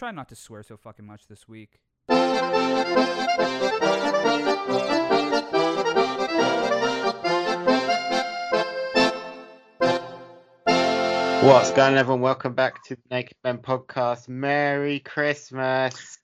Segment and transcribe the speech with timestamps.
[0.00, 1.78] Try not to swear so fucking much this week.
[11.44, 12.22] What's going on, everyone?
[12.22, 14.26] Welcome back to the Naked Men podcast.
[14.26, 16.16] Merry Christmas.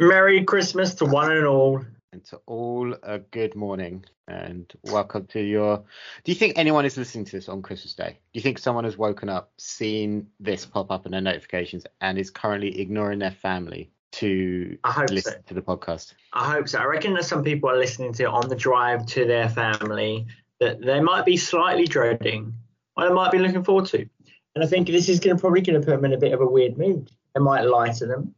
[0.00, 1.84] Merry Christmas to one and all.
[2.12, 4.04] And to all a good morning.
[4.28, 5.78] And welcome to your.
[6.24, 8.10] Do you think anyone is listening to this on Christmas Day?
[8.10, 12.18] Do you think someone has woken up, seen this pop up in their notifications, and
[12.18, 15.38] is currently ignoring their family to I hope listen so.
[15.46, 16.12] to the podcast?
[16.34, 16.80] I hope so.
[16.80, 20.26] I reckon that some people are listening to it on the drive to their family
[20.60, 22.52] that they might be slightly dreading
[22.94, 24.06] or they might be looking forward to.
[24.54, 26.34] And I think this is going to probably going to put them in a bit
[26.34, 27.10] of a weird mood.
[27.34, 28.34] It might lighten them,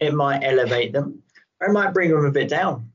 [0.00, 1.22] it might elevate them,
[1.62, 2.92] or it might bring them a bit down.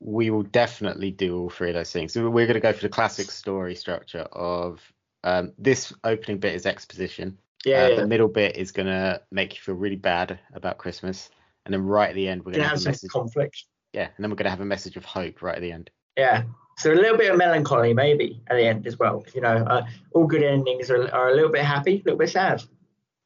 [0.00, 2.12] We will definitely do all three of those things.
[2.14, 4.80] So we're going to go for the classic story structure of
[5.24, 7.36] um, this opening bit is exposition.
[7.64, 7.96] Yeah, Uh, yeah.
[7.96, 11.28] The middle bit is going to make you feel really bad about Christmas,
[11.66, 13.10] and then right at the end we're Gonna have have a message.
[13.10, 13.64] conflict.
[13.92, 15.90] Yeah, and then we're going to have a message of hope right at the end.
[16.16, 16.44] Yeah.
[16.78, 19.22] So a little bit of melancholy maybe at the end as well.
[19.34, 22.30] You know, uh, all good endings are, are a little bit happy, a little bit
[22.30, 22.62] sad.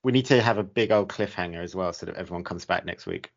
[0.03, 2.85] We need to have a big old cliffhanger as well, so that everyone comes back
[2.85, 3.31] next week.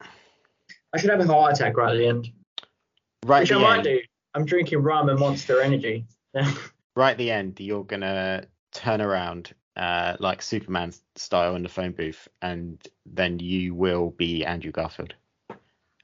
[0.00, 2.30] I should have a heart attack right at the end.
[3.26, 4.00] Right Which at I might end, do.
[4.34, 6.06] I'm drinking rum and Monster Energy.
[6.96, 11.92] right at the end, you're to turn around uh, like Superman style in the phone
[11.92, 15.14] booth, and then you will be Andrew Garfield,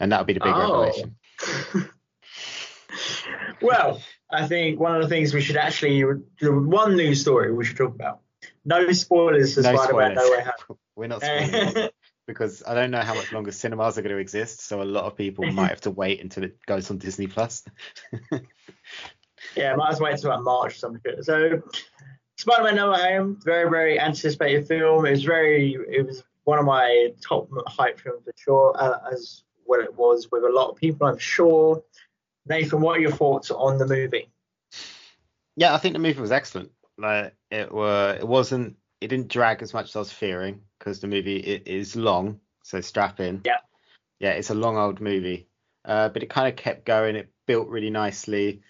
[0.00, 0.82] and that'll be the big Oh.
[0.82, 1.16] revelation.
[3.62, 6.02] well, I think one of the things we should actually,
[6.40, 8.20] the one news story we should talk about.
[8.64, 10.14] No spoilers for No Spider-Man.
[10.14, 10.78] No Way Home.
[10.96, 11.88] We're not spoiling.
[12.26, 14.60] Because I don't know how much longer cinemas are going to exist.
[14.66, 17.64] So a lot of people might have to wait until it goes on Disney Plus.
[19.56, 21.22] yeah, might as well wait until like March or something.
[21.22, 21.62] So,
[22.36, 25.06] Spider-Man No Way Home, very very anticipated film.
[25.06, 29.44] It was very, it was one of my top hype films for sure, uh, as
[29.66, 31.82] well it was with a lot of people, I'm sure.
[32.46, 34.30] Nathan, what are your thoughts on the movie?
[35.56, 36.70] yeah, I think the movie was excellent.
[36.98, 41.00] Like it were, it wasn't, it didn't drag as much as I was fearing because
[41.00, 42.40] the movie it is long.
[42.62, 43.40] So strap in.
[43.44, 43.58] Yeah.
[44.20, 45.48] Yeah, it's a long old movie,
[45.84, 47.16] uh, but it kind of kept going.
[47.16, 48.62] It built really nicely.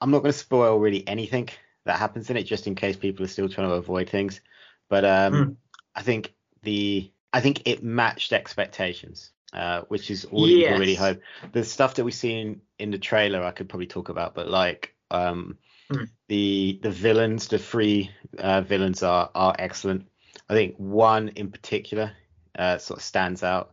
[0.00, 1.48] I'm not going to spoil really anything
[1.84, 4.40] that happens in it, just in case people are still trying to avoid things.
[4.88, 5.56] But um, Mm.
[5.94, 11.20] I think the I think it matched expectations, uh, which is all you really hope.
[11.52, 14.94] The stuff that we seen in the trailer, I could probably talk about, but like
[15.10, 15.58] um,
[15.90, 16.08] Mm.
[16.28, 20.09] the the villains, the three uh, villains are are excellent.
[20.50, 22.12] I think one in particular
[22.58, 23.72] uh, sort of stands out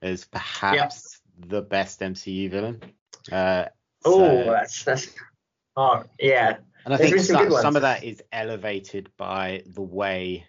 [0.00, 2.80] as perhaps the best MCU villain.
[3.30, 3.66] Uh,
[4.04, 5.08] Oh, so- that's that's.
[5.76, 9.80] Oh yeah, and I There's think some some, some of that is elevated by the
[9.80, 10.44] way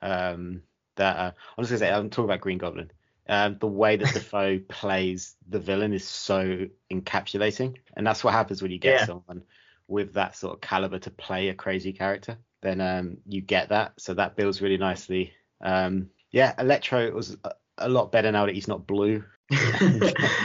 [0.00, 0.62] um,
[0.96, 2.90] that uh, I'm just gonna say I'm talking about Green Goblin.
[3.28, 8.62] Um, the way that Dafoe plays the villain is so encapsulating, and that's what happens
[8.62, 9.06] when you get Yeah.
[9.06, 9.42] someone
[9.88, 12.38] with that sort of caliber to play a crazy character.
[12.62, 15.32] Then um, you get that, so that builds really nicely.
[15.60, 19.24] Um, yeah, Electro was a, a lot better now that he's not blue,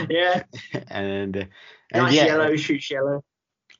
[0.08, 0.42] yeah.
[0.88, 1.44] and uh,
[1.92, 3.22] and Nice yeah, yellow shoots yellow.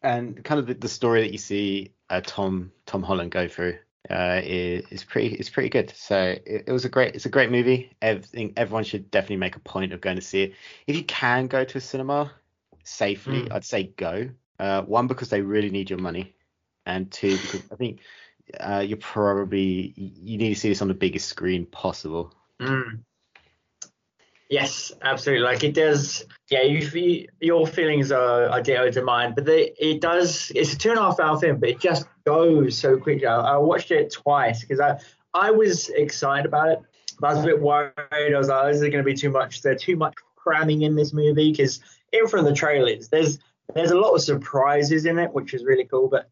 [0.03, 3.79] and kind of the, the story that you see uh, Tom Tom Holland go through
[4.11, 5.93] uh, is, is pretty is pretty good.
[5.97, 7.91] So it, it was a great it's a great movie.
[8.03, 10.55] I think everyone should definitely make a point of going to see it.
[10.87, 12.33] If you can go to a cinema
[12.85, 13.53] safely, Mm.
[13.53, 14.29] I'd say go.
[14.59, 16.37] Uh, one because they really need your money,
[16.87, 18.01] and two because I think
[18.61, 22.35] uh, you're probably you need to see this on the biggest screen possible.
[22.61, 23.01] Mm.
[24.51, 25.45] Yes, absolutely.
[25.45, 26.25] Like it does.
[26.51, 30.53] Yeah, you, you your feelings are ideal to mine, but it does.
[30.55, 33.27] It's a two and a half hour film, but it just goes so quickly.
[33.27, 35.01] I, I watched it twice because I
[35.33, 36.83] I was excited about it,
[37.19, 37.93] but I was a bit worried.
[38.11, 39.63] I was like, "Oh, is it going to be too much?
[39.63, 41.81] There's too much cramming in this movie because
[42.13, 43.39] even from the trailers, there's
[43.75, 46.09] there's a lot of surprises in it, which is really cool.
[46.09, 46.31] But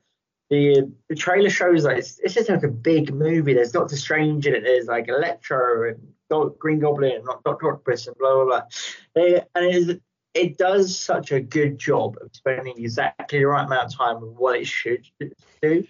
[0.52, 3.54] the the trailer shows that it's, it's just like a big movie.
[3.54, 4.64] There's Doctor Strange in it.
[4.64, 8.62] There's like Electro and Green Goblin and Doctor Octopus and blah blah blah.
[9.14, 9.96] They, and it, is,
[10.34, 14.32] it does such a good job of spending exactly the right amount of time with
[14.32, 15.06] what it should
[15.62, 15.86] do,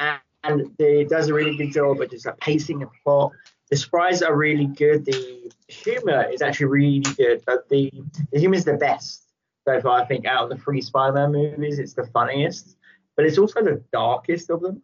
[0.00, 3.30] and, and it does a really good job of just like pacing the plot.
[3.70, 5.04] the surprises are really good.
[5.04, 7.92] The humor is actually really good, but the
[8.32, 9.22] the humor is the best
[9.64, 10.00] so far.
[10.00, 12.76] I think out of the three Spider-Man movies, it's the funniest,
[13.20, 14.80] but it's also the darkest of them.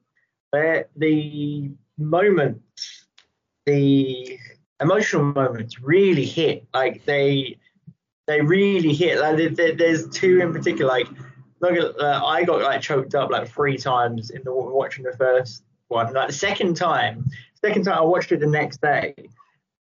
[0.51, 3.07] Where the moments,
[3.65, 4.39] the
[4.79, 6.67] emotional moments, really hit.
[6.75, 7.57] Like they
[8.27, 9.19] they really hit.
[9.21, 10.91] Like there, there's two in particular.
[10.91, 11.09] Like
[11.63, 15.65] look uh, I got like choked up like three times in the watching the first
[15.89, 16.13] one.
[16.13, 17.25] Like the second time,
[17.65, 19.15] second time I watched it the next day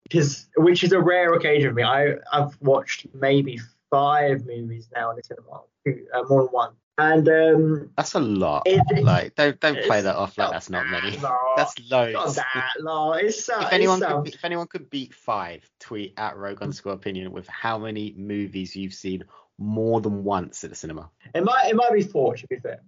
[0.04, 1.82] because which is a rare occasion for me.
[1.82, 3.60] I I've watched maybe
[3.90, 6.72] five movies now in the cinema, two, uh, more than one.
[6.98, 8.62] And um, that's a lot.
[8.64, 11.16] It, like don't don't play that off like that's not many.
[11.56, 12.14] That's loads.
[12.14, 13.22] Not that lot.
[13.22, 17.32] It's so, if anyone could, if anyone could beat five, tweet at Rogue underscore opinion
[17.32, 19.25] with how many movies you've seen
[19.58, 21.10] more than once at the cinema.
[21.34, 22.81] It might it might be four to be fair.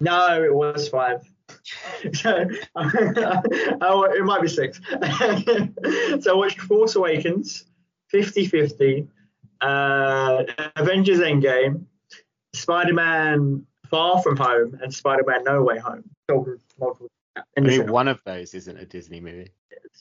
[0.00, 1.22] No, it was five.
[2.12, 4.80] so oh, it might be six.
[6.20, 7.64] so I watched Force Awakens,
[8.12, 9.08] 50-50,
[9.60, 10.44] uh,
[10.76, 11.84] Avengers Endgame,
[12.54, 16.04] Spider-Man Far From Home, and Spider-Man No Way Home.
[17.56, 19.50] I mean, one of those isn't a Disney movie.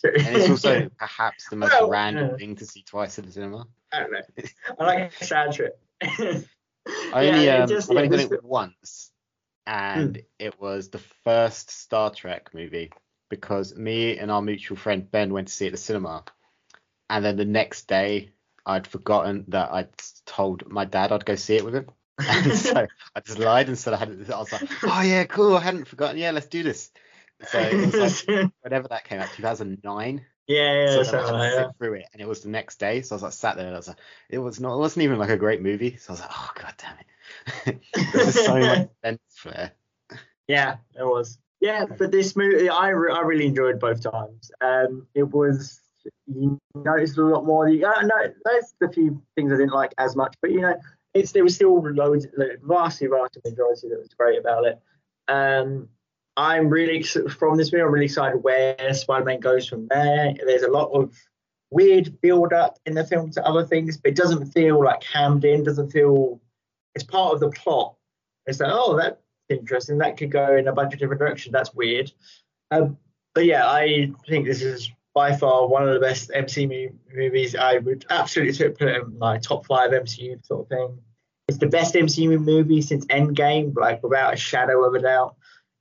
[0.04, 2.38] and it's also perhaps the most well, random yeah.
[2.38, 3.68] thing to see twice at the cinema.
[3.92, 4.20] I don't know.
[4.80, 5.80] I like a sad trip.
[6.02, 9.12] I only, yeah, um, just, I've only done it once,
[9.66, 10.26] and mm.
[10.40, 12.92] it was the first Star Trek movie
[13.30, 16.24] because me and our mutual friend Ben went to see it at the cinema,
[17.10, 18.32] and then the next day
[18.66, 19.90] I'd forgotten that I'd
[20.26, 21.88] told my dad I'd go see it with him.
[22.19, 24.30] And so I just lied and said I hadn't.
[24.30, 25.57] I was like, oh yeah, cool.
[25.57, 26.18] I hadn't forgotten.
[26.18, 26.92] Yeah, let's do this.
[27.48, 30.25] So it was like whenever that came out, 2009.
[30.45, 31.04] Yeah, yeah.
[31.04, 31.71] So, I yeah.
[31.77, 33.01] through it, and it was the next day.
[33.01, 34.00] So I was like sat there, and I was like,
[34.30, 34.75] it was not.
[34.75, 35.95] It wasn't even like a great movie.
[35.98, 37.81] So I was like, oh god damn it.
[38.13, 39.48] There's so much sense.
[40.48, 41.38] Yeah, it was.
[41.62, 44.51] Yeah, but this movie, I, re- I really enjoyed both times.
[44.60, 45.80] Um, it was
[46.27, 47.69] you noticed a lot more.
[47.69, 50.75] You, uh, no, there's the few things I didn't like as much, but you know,
[51.13, 52.27] it's there was still loads,
[52.63, 54.80] vastly, vast majority that was great about it.
[55.27, 55.89] Um,
[56.36, 57.83] I'm really from this movie.
[57.83, 60.33] I'm really excited where Spider-Man goes from there.
[60.45, 61.15] There's a lot of
[61.69, 65.63] weird build-up in the film to other things, but it doesn't feel like hammed in.
[65.63, 66.42] Doesn't feel
[66.95, 67.95] it's part of the plot.
[68.48, 69.18] It's like, oh, that's
[69.50, 70.00] interesting.
[70.00, 71.54] That could go in a bunch of different directions.
[71.54, 72.12] That's weird.
[72.71, 72.98] Um,
[73.36, 77.56] but yeah, I think this is by far one of the best MCU movies.
[77.56, 81.00] I would absolutely put it in my top five MCU sort of thing.
[81.48, 85.36] It's the best MCU movie since Endgame, like without a shadow of a doubt.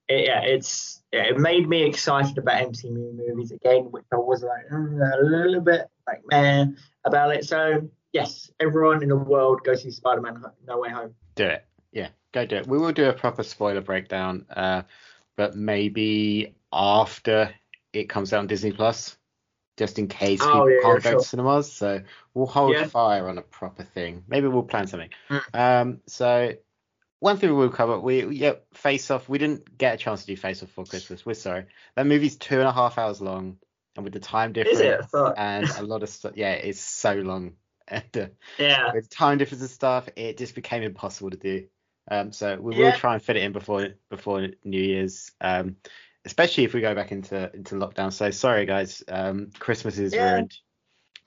[0.08, 4.42] It, yeah, it's yeah, it made me excited about MCU movies again, which I was
[4.42, 7.44] like mm, a little bit like man about it.
[7.46, 11.14] So yes, everyone in the world go see Spider-Man No Way Home.
[11.36, 12.66] Do it, yeah, go do it.
[12.66, 14.82] We will do a proper spoiler breakdown, uh,
[15.36, 17.54] but maybe after
[17.92, 19.16] it comes out on Disney Plus
[19.76, 21.18] just in case oh, people yeah, can't go sure.
[21.20, 21.72] to cinemas.
[21.72, 22.02] So
[22.34, 22.86] we'll hold yeah.
[22.86, 24.24] fire on a proper thing.
[24.28, 25.10] Maybe we'll plan something.
[25.30, 25.42] Mm.
[25.54, 26.52] Um, so
[27.20, 29.28] one thing we'll cover, we yeah, Face Off.
[29.28, 31.24] We didn't get a chance to do Face Off for Christmas.
[31.24, 31.66] We're sorry.
[31.94, 33.58] That movie's two and a half hours long,
[33.96, 37.52] and with the time difference and a lot of stuff, yeah, it's so long.
[37.88, 38.26] And uh,
[38.58, 41.66] yeah, with time difference and stuff, it just became impossible to do.
[42.10, 45.30] Um, so we will try and fit it in before before New Year's.
[45.40, 45.76] Um,
[46.24, 48.12] especially if we go back into into lockdown.
[48.12, 49.02] So sorry, guys.
[49.08, 50.32] Um, Christmas is yeah.
[50.32, 50.54] ruined.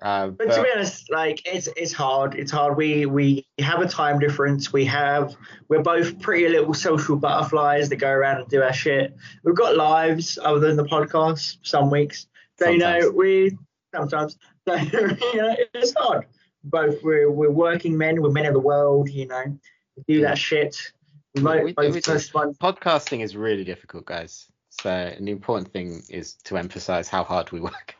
[0.01, 2.35] Uh, but, but, to be honest, like it's it's hard.
[2.35, 2.75] It's hard.
[2.75, 4.73] We we have a time difference.
[4.73, 5.35] We have
[5.69, 9.15] we're both pretty little social butterflies that go around and do our shit.
[9.43, 11.57] We've got lives other than the podcast.
[11.63, 12.27] Some weeks,
[12.59, 13.03] so sometimes.
[13.03, 13.57] you know we
[13.95, 14.37] sometimes.
[14.67, 16.25] So you know it's hard.
[16.65, 18.21] Both we're we're working men.
[18.21, 19.09] We're men of the world.
[19.09, 19.57] You know,
[19.95, 20.91] we do that shit.
[21.35, 24.49] We, we, we, we podcasting is really difficult, guys.
[24.81, 27.95] So, the important thing is to emphasize how hard we work.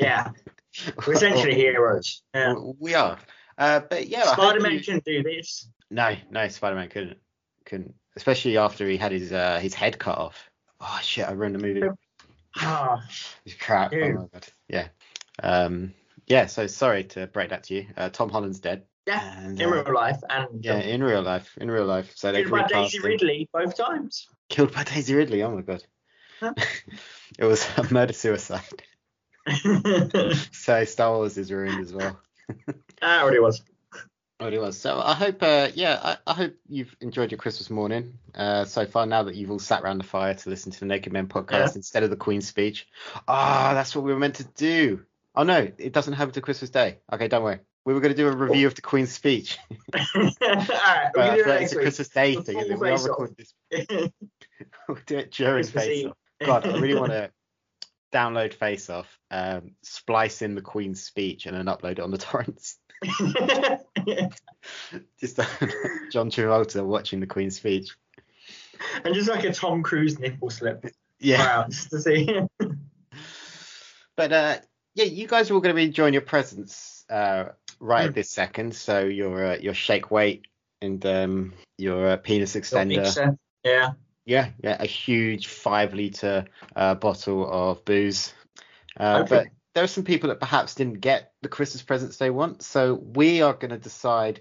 [0.00, 0.30] Yeah,
[1.06, 2.22] we're essentially heroes.
[2.34, 2.54] Yeah.
[2.78, 3.18] We are.
[3.58, 4.80] Uh, but yeah, Spider-Man you...
[4.80, 5.68] can do this.
[5.90, 7.18] No, no, Spider-Man couldn't.
[7.64, 10.50] Couldn't, especially after he had his uh, his head cut off.
[10.80, 11.26] Oh shit!
[11.26, 11.82] I ruined the movie.
[12.62, 13.00] Oh,
[13.58, 13.92] crap!
[13.92, 14.46] Oh my god.
[14.68, 14.88] Yeah.
[15.42, 15.94] Um.
[16.26, 16.46] Yeah.
[16.46, 17.86] So sorry to break that to you.
[17.96, 18.84] Uh, Tom Holland's dead.
[19.06, 22.12] Yeah, and, in uh, real life and yeah, in real life, in real life.
[22.16, 24.28] So they killed by Daisy Ridley both times.
[24.48, 25.42] Killed by Daisy Ridley.
[25.44, 25.84] Oh my god.
[26.40, 26.54] Huh?
[27.38, 28.62] it was a murder suicide.
[30.52, 32.18] so Star Wars is ruined as well.
[33.02, 33.62] ah, already was.
[34.40, 34.78] Already was.
[34.78, 38.84] So I hope, uh, yeah, I, I, hope you've enjoyed your Christmas morning uh, so
[38.86, 39.06] far.
[39.06, 41.50] Now that you've all sat around the fire to listen to the Naked Men podcast
[41.50, 41.76] yeah.
[41.76, 42.86] instead of the Queen's speech.
[43.28, 45.04] Ah, oh, that's what we were meant to do.
[45.34, 46.98] Oh no, it doesn't happen to Christmas Day.
[47.12, 47.60] Okay, don't worry.
[47.86, 49.58] We were going to do a review of the Queen's speech.
[49.94, 53.54] All right, we can do it it's a Christmas Day thing, we are recording this.
[54.88, 56.16] we'll do it during Face Off.
[56.44, 57.30] God, I really want to.
[58.12, 62.18] download Face Off, um, splice in the Queen's speech, and then upload it on the
[62.18, 62.78] torrents.
[65.20, 65.36] Just
[66.10, 67.94] John Travolta watching the Queen's speech.
[69.04, 70.86] and just like a Tom Cruise nipple slip
[71.20, 71.44] Yeah.
[71.44, 72.40] around just to see.
[74.16, 74.56] But uh,
[74.94, 77.46] yeah, you guys are all going to be enjoying your presents uh,
[77.80, 78.08] right Mm.
[78.08, 78.74] at this second.
[78.74, 80.46] So your uh, your shake weight
[80.82, 83.36] and um, your uh, penis extender.
[83.64, 83.92] Yeah.
[84.24, 88.34] Yeah, yeah, a huge five liter uh, bottle of booze.
[88.98, 89.28] Uh, Okay.
[89.28, 92.94] but there are some people that perhaps didn't get the Christmas presents they want, so
[92.94, 94.40] we are going to decide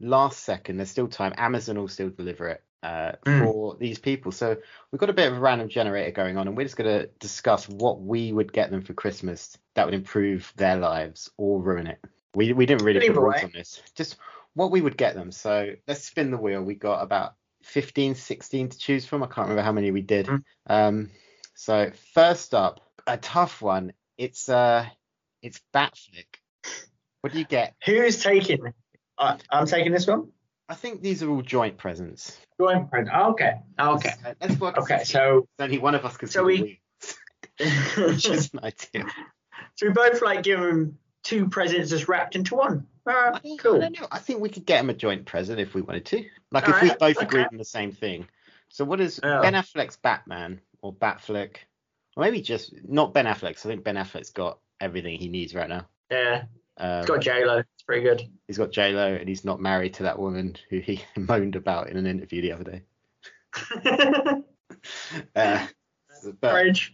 [0.00, 0.78] last second.
[0.78, 1.34] There's still time.
[1.36, 3.38] Amazon will still deliver it uh, Mm.
[3.40, 4.32] for these people.
[4.32, 4.56] So
[4.90, 7.06] we've got a bit of a random generator going on, and we're just going to
[7.18, 11.88] discuss what we would get them for Christmas that would improve their lives or ruin
[11.88, 11.98] it.
[12.36, 13.82] We we didn't really put rules on this.
[13.94, 14.16] Just
[14.52, 15.32] what we would get them.
[15.32, 16.62] So let's spin the wheel.
[16.62, 19.22] We got about 15, 16 to choose from.
[19.22, 20.26] I can't remember how many we did.
[20.26, 20.42] Mm.
[20.66, 21.10] Um,
[21.54, 23.94] so first up, a tough one.
[24.18, 24.86] It's uh,
[25.42, 26.26] it's Batfleck.
[27.22, 27.74] What do you get?
[27.86, 28.72] Who's taking?
[29.16, 30.28] Uh, I'm taking this one.
[30.68, 32.38] I think these are all joint presents.
[32.60, 33.08] Joint print.
[33.14, 33.54] Oh, okay.
[33.80, 34.12] Okay.
[34.24, 34.76] Uh, let's work.
[34.76, 35.04] Okay.
[35.04, 36.80] So, only one of us can so we-
[37.58, 39.06] which so is an idea.
[39.80, 42.86] we both like give them two presents just wrapped into one.
[43.06, 43.80] I Alright, don't, I cool.
[43.80, 44.06] don't know.
[44.12, 46.24] I think we could get him a joint present if we wanted to.
[46.52, 47.26] Like All if we both okay.
[47.26, 48.28] agreed on the same thing.
[48.68, 49.40] So what is Yeah.
[49.40, 51.56] Ben Affleck's Batman or Batfleck?
[52.16, 53.54] Or maybe just not Ben Affleck.
[53.56, 55.86] 'cause I think Ben Affleck's got everything he needs right now.
[56.10, 56.44] Yeah.
[56.78, 57.58] Um, It's got J Lo.
[57.58, 58.22] It's pretty good.
[58.46, 61.88] he's got J Lo and he's not married to that woman who he moaned about
[61.90, 62.82] in an interview the other day.
[65.34, 65.66] Uh,
[66.40, 66.92] but Fridge.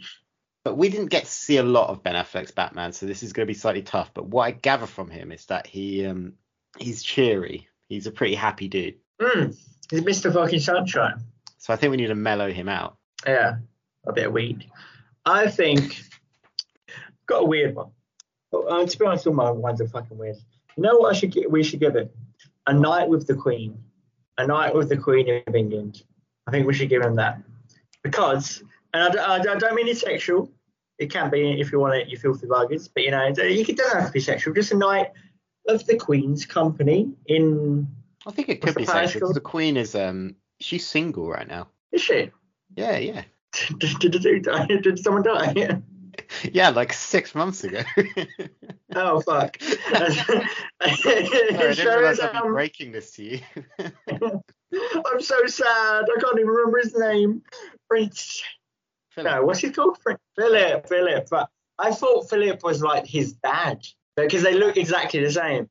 [0.65, 3.33] But we didn't get to see a lot of Ben Affleck's Batman, so this is
[3.33, 4.13] going to be slightly tough.
[4.15, 6.35] But what I gather from him is that he um
[6.79, 7.69] he's cheery.
[7.89, 8.97] He's a pretty happy dude.
[9.21, 9.57] Mm.
[9.91, 10.33] He's Mr.
[10.33, 11.23] Fucking Sunshine.
[11.59, 12.97] So I think we need to mellow him out.
[13.27, 13.57] Yeah.
[14.07, 14.71] A bit of weed.
[15.25, 16.03] I think.
[17.27, 17.91] Got a weird one.
[18.53, 20.37] Uh, to be honest, all my ones are fucking weird.
[20.77, 21.37] You know what I should?
[21.49, 22.15] We should give it
[22.67, 23.79] a night with the Queen.
[24.39, 26.03] A night with the Queen of England.
[26.47, 27.41] I think we should give him that
[28.03, 30.51] because, and I, don't- I, I don't mean it's sexual.
[30.99, 32.89] It can be if you want it, you filthy buggers.
[32.95, 34.55] But you know, you can- doesn't have to be sexual.
[34.55, 35.09] Just a night
[35.69, 37.89] of the Queen's company in.
[38.27, 39.37] I think it could be sexual called?
[39.37, 41.69] the Queen is um she's single right now.
[41.91, 42.31] Is she?
[42.77, 43.23] Yeah, yeah,
[43.79, 45.81] did, did, did, did, someone die?
[46.53, 47.83] yeah, like six months ago.
[48.95, 49.57] Oh fuck!
[49.63, 50.47] Sorry,
[50.83, 52.21] I didn't realize shows.
[52.21, 53.41] I'd be Um, breaking this to you.
[54.11, 56.05] I'm so sad.
[56.05, 57.41] I can't even remember his name.
[57.89, 58.43] Prince.
[59.15, 59.33] Philip.
[59.33, 59.99] No, what's he called?
[60.37, 60.89] Philip.
[60.89, 61.27] Philip.
[61.31, 63.85] But I thought Philip was like his dad
[64.17, 65.69] because they look exactly the same.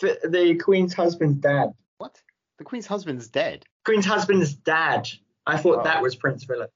[0.00, 1.70] The Queen's husband's dad.
[1.98, 2.20] What?
[2.58, 3.64] The Queen's husband's dead.
[3.84, 5.08] Queen's husband's dad.
[5.46, 5.84] I thought Oh.
[5.84, 6.70] that was Prince Philip.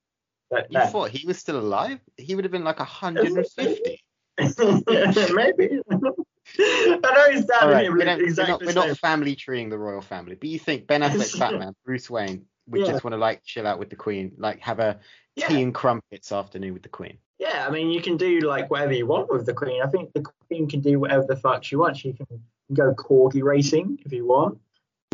[0.50, 0.87] But You no.
[0.87, 2.00] thought he was still alive?
[2.16, 4.02] He would have been like 150.
[5.35, 5.80] Maybe.
[6.58, 10.00] I know his dad right, we we're, exactly not, we're not family treeing the royal
[10.00, 12.87] family, but you think Ben Affleck's Batman, Bruce Wayne, would Yeah.
[12.87, 14.99] just want to like chill out with the Queen, like have a
[15.37, 15.49] Yeah.
[15.49, 17.18] tea and crumpets afternoon with the Queen.
[17.38, 19.82] Yeah, I mean, you can do like whatever you want with the Queen.
[19.82, 22.00] I think the Queen can do whatever the fuck she wants.
[22.00, 22.26] She can
[22.73, 24.58] go corgi racing if you want.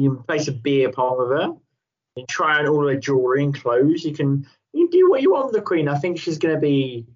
[0.00, 1.48] You can place a beer pong with her.
[1.48, 4.04] You can try on all her jewelry and clothes.
[4.04, 5.88] You can you can do what you want with the Queen.
[5.88, 7.06] I think she's going to be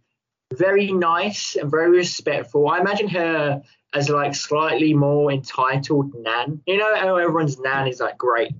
[0.52, 2.68] very nice and very respectful.
[2.68, 3.62] I imagine her
[3.94, 6.60] as like slightly more entitled nan.
[6.66, 8.52] You know how everyone's nan is like great.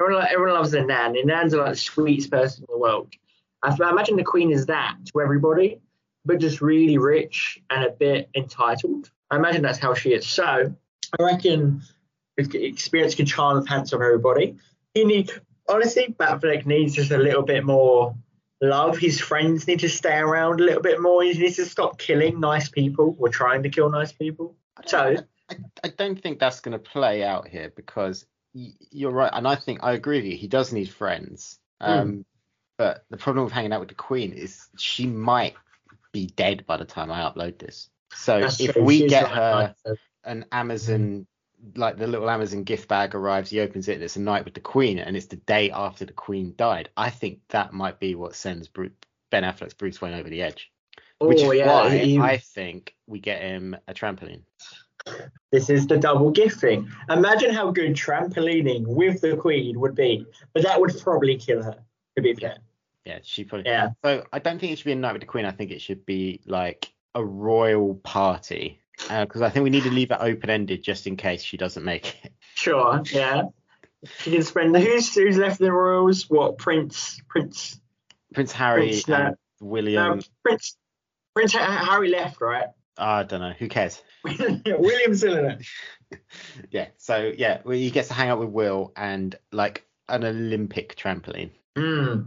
[0.00, 1.16] Everyone, everyone loves their nan.
[1.24, 3.12] Nans are like the sweetest person in the world.
[3.62, 5.80] I I imagine the Queen is that to everybody,
[6.24, 9.10] but just really rich and a bit entitled.
[9.30, 10.26] I imagine that's how she is.
[10.26, 10.74] So
[11.18, 11.82] I reckon
[12.36, 14.56] experience can charm the pants off everybody.
[14.94, 15.30] He need
[15.68, 18.14] honestly, Batfleck needs just a little bit more
[18.60, 18.98] love.
[18.98, 21.22] His friends need to stay around a little bit more.
[21.22, 24.56] He needs to stop killing nice people or trying to kill nice people.
[24.86, 25.16] So
[25.50, 28.26] I, I don't think that's going to play out here because
[28.90, 30.36] you're right, and I think I agree with you.
[30.36, 31.90] He does need friends, Hmm.
[31.90, 32.24] um,
[32.76, 35.54] but the problem with hanging out with the Queen is she might
[36.12, 37.90] be dead by the time I upload this.
[38.14, 38.82] So that's if true.
[38.84, 39.74] we She's get her
[40.24, 41.26] an Amazon,
[41.74, 44.54] like the little Amazon gift bag arrives, he opens it, and it's a night with
[44.54, 46.88] the Queen, and it's the day after the Queen died.
[46.96, 48.90] I think that might be what sends Bru-
[49.30, 50.72] Ben Affleck's Bruce Wayne over the edge.
[51.20, 54.42] Which Oh, is yeah, why he- I think we get him a trampoline.
[55.50, 56.90] This is the double gift thing.
[57.08, 61.78] Imagine how good trampolining with the Queen would be, but that would probably kill her.
[62.16, 62.58] To be fair,
[63.04, 63.70] Yeah, she probably.
[63.70, 63.90] yeah.
[64.04, 65.44] So I don't think it should be a night with the Queen.
[65.44, 69.84] I think it should be like a royal party uh, because I think we need
[69.84, 72.32] to leave it open ended just in case she doesn't make it.
[72.54, 73.44] Sure, yeah.
[74.18, 76.28] She can spend who's who's left in the royals?
[76.28, 77.80] What Prince Prince
[78.34, 80.16] Prince Harry Prince, no, William.
[80.18, 80.76] no, Prince
[81.34, 82.66] Prince Harry left, right?
[82.98, 83.52] I don't know.
[83.58, 84.02] Who cares?
[84.24, 85.44] William's still in
[86.10, 86.20] it.
[86.70, 86.88] yeah.
[86.96, 91.50] So yeah, well, he gets to hang out with Will and like an Olympic trampoline.
[91.76, 92.26] Mm.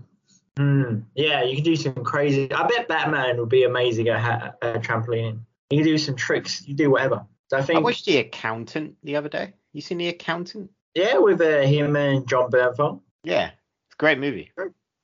[0.57, 1.03] Mm.
[1.15, 2.51] Yeah, you can do some crazy.
[2.51, 5.39] I bet Batman would be amazing at ha- uh, trampoline.
[5.69, 6.67] You can do some tricks.
[6.67, 7.25] You do whatever.
[7.49, 7.77] So I think.
[7.77, 9.53] I watched The Accountant the other day.
[9.73, 10.69] You seen The Accountant?
[10.95, 13.01] Yeah, with uh, him and Jon Bernthal.
[13.23, 14.51] Yeah, it's a great movie.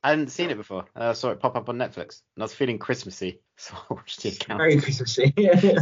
[0.02, 0.84] I hadn't seen it before.
[0.94, 4.22] I saw it pop up on Netflix, and I was feeling Christmassy, so I watched
[4.22, 4.58] The Accountant.
[4.58, 5.34] Very Christmassy.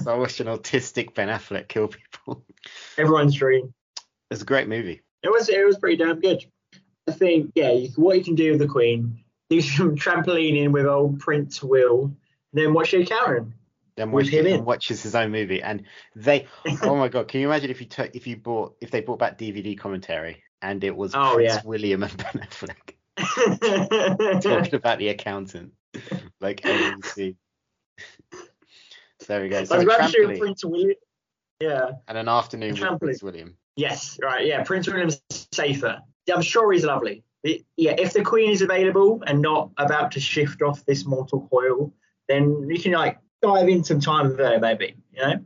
[0.02, 2.44] so I watched an autistic Ben Affleck kill people.
[2.98, 3.72] Everyone's dream.
[4.30, 5.02] It's a great movie.
[5.22, 5.48] It was.
[5.48, 6.44] It was pretty damn good.
[7.06, 7.52] I think.
[7.54, 7.72] Yeah.
[7.72, 9.20] You, what you can do with the Queen.
[9.50, 12.16] Do some trampolining with old Prince Will.
[12.52, 13.52] Then watch The Accountant.
[13.96, 14.64] Then watch him in.
[14.64, 16.46] watches his own movie, and they.
[16.82, 17.28] oh my god!
[17.28, 20.42] Can you imagine if you took if you bought if they brought back DVD commentary
[20.62, 21.60] and it was Oh, Prince yeah.
[21.64, 22.94] William and Ben Affleck
[24.42, 25.72] talking about the accountant,
[26.40, 27.36] like every scene.
[28.32, 29.64] So there we go.
[29.64, 30.94] So I a was about to show Prince William.
[31.60, 31.90] Yeah.
[32.06, 33.00] and an afternoon with.
[33.00, 33.56] Prince William.
[33.76, 34.18] Yes.
[34.22, 34.46] Right.
[34.46, 34.62] Yeah.
[34.62, 35.20] Prince William's
[35.52, 35.98] safer.
[36.32, 37.24] I'm sure he's lovely.
[37.42, 37.94] It- yeah.
[37.98, 41.92] If the Queen is available and not about to shift off this mortal coil,
[42.28, 44.94] then you can like dive in some time with her, maybe.
[45.12, 45.44] You know.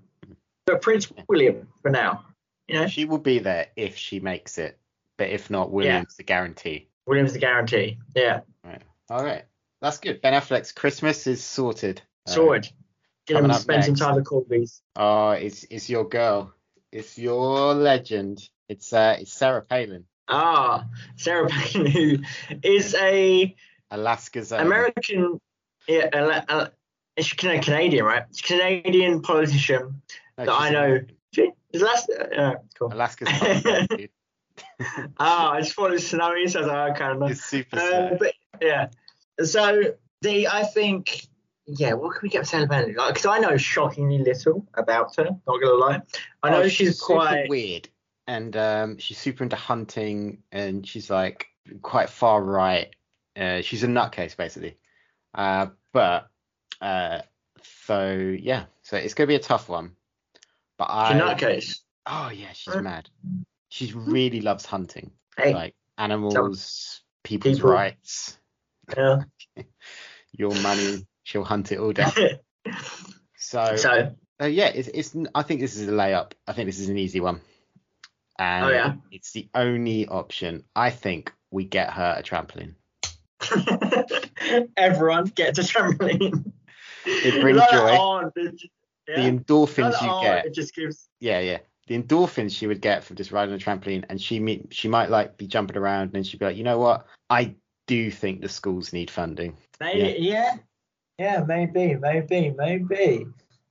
[0.67, 2.25] But Prince William for now.
[2.69, 2.87] You know.
[2.87, 4.79] She will be there if she makes it,
[5.17, 6.89] but if not, William's the guarantee.
[7.07, 7.99] William's the guarantee.
[8.15, 8.41] Yeah.
[8.65, 8.83] Right.
[9.09, 9.45] All right.
[9.81, 10.21] That's good.
[10.21, 12.03] Ben Affleck's Christmas is sorted.
[12.31, 12.69] Uh, Sword.
[13.27, 14.83] Get him to spend some time with Corby's.
[14.97, 16.53] Oh, it's it's your girl.
[16.93, 18.49] It's your legend.
[18.69, 22.19] It's uh it's Sarah Palin, Ah, Sarah Palin, who
[22.63, 23.55] is a
[23.91, 24.61] Alaska's own.
[24.61, 25.41] American,
[25.89, 26.45] yeah, a,
[27.17, 28.25] a, she's Canadian, right?
[28.43, 30.01] Canadian politician.
[30.39, 31.01] No, that I know.
[31.35, 32.93] She, last, uh, cool.
[32.93, 33.29] Alaska's.
[35.19, 37.27] Ah, I just thought it was snowy, so I was like, I kind of know.
[37.27, 38.19] It's super Uh, sad.
[38.19, 38.89] but yeah,
[39.43, 41.27] so the I think
[41.77, 42.93] yeah, what can we get Sarah Palin?
[42.95, 45.25] Because I know shockingly little about her.
[45.25, 46.03] Not gonna lie,
[46.43, 47.89] I know Oh, she's, super quite weird,
[48.27, 51.47] and um, she's super into hunting, and she's like
[51.83, 52.95] quite far right.
[53.37, 54.77] Uh, she's a nutcase basically.
[55.35, 56.29] Uh, but
[56.81, 57.21] uh,
[57.87, 59.93] so yeah, so it's gonna be a tough one.
[60.79, 61.81] But I, she's a nutcase.
[62.07, 63.09] oh yeah, she's mad.
[63.69, 67.71] She really loves hunting, Hey, like animals, people's People.
[67.71, 68.39] rights,
[68.97, 69.23] yeah.
[70.33, 71.07] your money.
[71.31, 72.41] She'll hunt it all day.
[73.43, 75.17] So, so uh, yeah, it's, it's.
[75.35, 76.33] I think this is a layup.
[76.47, 77.41] I think this is an easy one.
[78.39, 78.95] And Oh, yeah?
[79.11, 80.65] it's the only option.
[80.77, 82.75] I think we get her a trampoline.
[84.77, 86.53] everyone gets a trampoline.
[87.07, 88.25] It brings joy.
[88.37, 88.69] just-
[89.09, 89.17] yeah.
[89.17, 90.45] The endorphins you oh, get.
[90.45, 91.09] It just gives.
[91.19, 91.59] Yeah, yeah.
[91.87, 95.09] The endorphins she would get from just riding a trampoline, and she me- she might
[95.09, 97.07] like be jumping around, and she'd be like, you know what?
[97.31, 97.55] I
[97.87, 99.57] do think the schools need funding.
[99.81, 100.33] Maybe, yeah.
[100.33, 100.57] yeah,
[101.47, 103.27] maybe, maybe, maybe.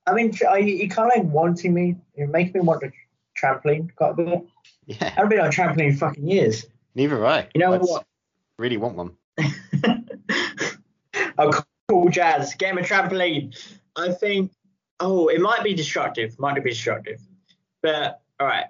[0.06, 2.92] I mean, you, kind of like wanting me, you're making me want a
[3.36, 4.46] trampoline quite a bit.
[4.86, 4.96] Yeah.
[5.00, 6.66] I haven't been on a trampoline in fucking years.
[6.94, 7.48] Neither have I.
[7.54, 8.06] You know I what?
[8.56, 9.16] Really want one.
[11.38, 12.54] oh, cool jazz.
[12.54, 13.58] Get him a trampoline.
[13.96, 14.52] I think,
[15.00, 16.38] oh, it might be destructive.
[16.38, 17.20] Might be destructive.
[17.82, 18.66] But, all right.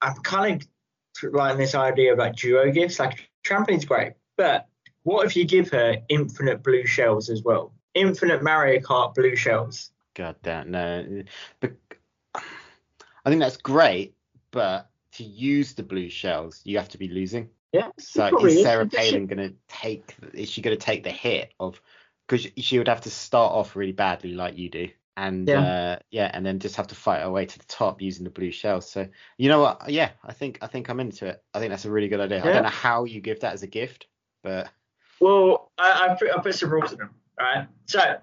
[0.00, 2.98] I'm kind of liking this idea of like duo gifts.
[2.98, 4.14] Like, trampoline's great.
[4.38, 4.68] But
[5.02, 7.72] what if you give her infinite blue shells as well?
[7.96, 9.90] Infinite Mario Kart blue shells.
[10.14, 11.24] God damn no.
[11.60, 11.72] But
[12.34, 14.14] I think that's great,
[14.50, 17.48] but to use the blue shells, you have to be losing.
[17.72, 17.88] Yeah.
[17.98, 18.62] So is.
[18.62, 20.14] Sarah Palin going to take?
[20.34, 21.80] Is she going to take the hit of?
[22.28, 25.60] Because she would have to start off really badly, like you do, and Yeah.
[25.60, 28.30] uh, yeah, and then just have to fight her way to the top using the
[28.30, 28.90] blue shells.
[28.90, 29.06] So
[29.38, 29.88] you know what?
[29.88, 31.42] Yeah, I think I think I'm into it.
[31.54, 32.42] I think that's a really good idea.
[32.42, 34.08] I don't know how you give that as a gift,
[34.42, 34.68] but
[35.20, 37.10] Well, I, I, put, I put some rules in them.
[37.38, 37.66] Right.
[37.86, 38.16] So,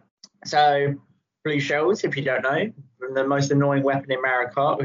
[0.46, 0.96] so
[1.44, 2.72] blue shells, if you don't know,
[3.14, 4.82] the most annoying weapon in Mario Kart.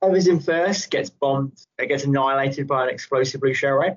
[0.00, 3.96] Whoever's in first gets bombed, it gets annihilated by an explosive blue shell, right?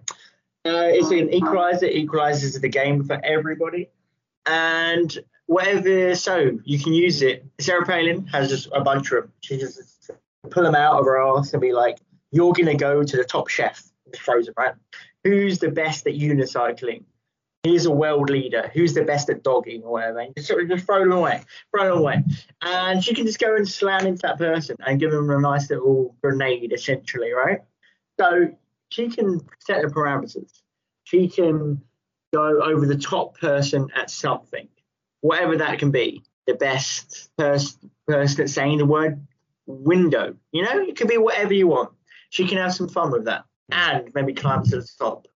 [0.65, 1.85] Uh, it's an equalizer.
[1.85, 3.89] Equalizes the game for everybody.
[4.47, 7.45] And whatever, so you can use it.
[7.59, 9.31] Sarah Palin has just a bunch of them.
[9.41, 10.11] She just
[10.49, 11.99] pull them out of her ass and be like,
[12.31, 13.83] "You're gonna go to the top chef."
[14.19, 14.73] frozen, right.
[15.23, 17.03] Who's the best at unicycling?
[17.65, 18.69] He's a world leader.
[18.73, 20.19] Who's the best at dogging or whatever?
[20.19, 22.23] And just sort of just throw them away, throw them away,
[22.61, 25.69] and she can just go and slam into that person and give them a nice
[25.71, 27.61] little grenade, essentially, right?
[28.19, 28.49] So
[28.89, 30.61] she can set the parameters.
[31.05, 31.81] She can
[32.31, 34.67] go over the top person at something,
[35.21, 36.23] whatever that can be.
[36.45, 39.25] The best pers- person at saying the word
[39.65, 40.35] window.
[40.51, 41.89] You know, it could be whatever you want.
[42.29, 45.27] She can have some fun with that and maybe climb to the top.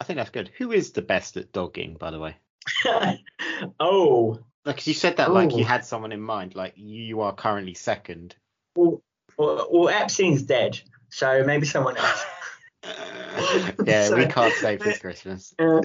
[0.00, 0.50] I think that's good.
[0.58, 2.36] Who is the best at dogging, by the way?
[3.80, 7.74] oh, Like you said that like you had someone in mind, like you are currently
[7.74, 8.34] second.
[8.74, 9.02] Well,
[9.38, 12.24] well, well, Epstein's dead, so maybe someone else.
[13.84, 15.54] yeah, we can't save this Christmas.
[15.58, 15.80] Uh,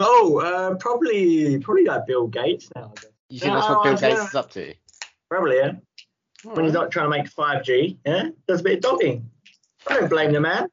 [0.00, 2.92] oh, uh, probably, probably like Bill Gates now.
[2.96, 3.10] I guess.
[3.28, 4.74] You think that's what Bill Gates gonna- is up to?
[5.30, 5.72] Probably, yeah.
[6.44, 9.30] When he's not trying to make 5G, yeah, does a bit of dogging.
[9.86, 10.68] I don't blame the man.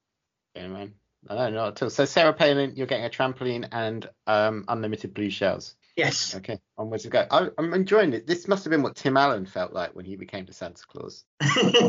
[0.55, 0.93] Yeah, man.
[1.27, 1.89] No, not at all.
[1.89, 5.75] So Sarah Palin, you're getting a trampoline and um, unlimited blue shells.
[5.95, 6.33] Yes.
[6.35, 7.25] Okay, onwards we go.
[7.29, 8.25] I, I'm enjoying it.
[8.25, 11.25] This must have been what Tim Allen felt like when he became the Santa Claus.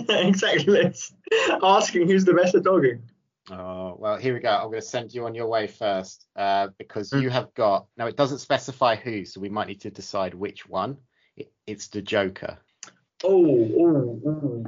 [0.09, 0.81] exactly.
[0.81, 1.13] It's
[1.63, 3.03] asking who's the best at dogging.
[3.51, 4.51] Oh well, here we go.
[4.51, 7.23] I'm going to send you on your way first uh, because Mm.
[7.23, 7.87] you have got.
[7.97, 10.99] Now it doesn't specify who, so we might need to decide which one.
[11.37, 12.59] It, it's the Joker.
[13.23, 14.65] Oh, oh, oh.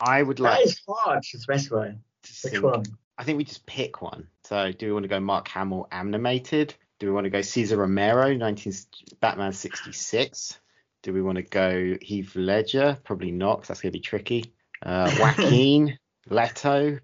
[0.00, 1.90] I would like is hard to specify.
[2.22, 2.84] to Which one?
[3.16, 4.28] I think we just pick one.
[4.44, 6.74] So do we want to go Mark Hamill animated?
[6.98, 8.72] Do we want to go Cesar Romero, 19
[9.20, 10.58] Batman 66?
[11.02, 12.96] Do we want to go Heath Ledger?
[13.04, 14.54] Probably not, 'cause that's going to be tricky.
[14.82, 15.98] Uh, Joaquin,
[16.28, 16.98] Leto.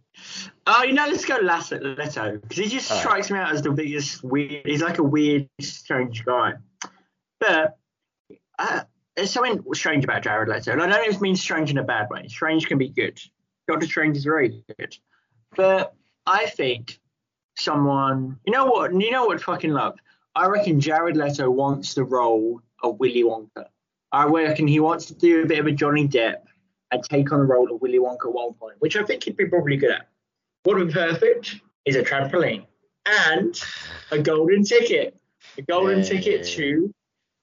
[0.66, 4.22] Oh, you know, let's go Leto because he just strikes me out as the biggest
[4.24, 4.66] weird.
[4.66, 6.54] He's like a weird, strange guy.
[7.38, 7.76] But
[8.58, 8.82] uh,
[9.16, 12.26] there's something strange about Jared Leto, and I don't mean strange in a bad way.
[12.28, 13.18] Strange can be good.
[13.68, 14.96] Doctor Strange is very good,
[15.56, 15.94] but
[16.30, 17.00] I think
[17.56, 19.98] someone, you know what, you know what, fucking love.
[20.36, 23.66] I reckon Jared Leto wants the role of Willy Wonka.
[24.12, 26.42] I reckon he wants to do a bit of a Johnny Depp
[26.92, 29.36] and take on the role of Willy Wonka at one point, which I think he'd
[29.36, 30.08] be probably good at.
[30.62, 32.64] What would be perfect is a trampoline
[33.06, 33.60] and
[34.12, 35.16] a golden ticket.
[35.58, 36.04] A golden Yeah.
[36.04, 36.94] ticket to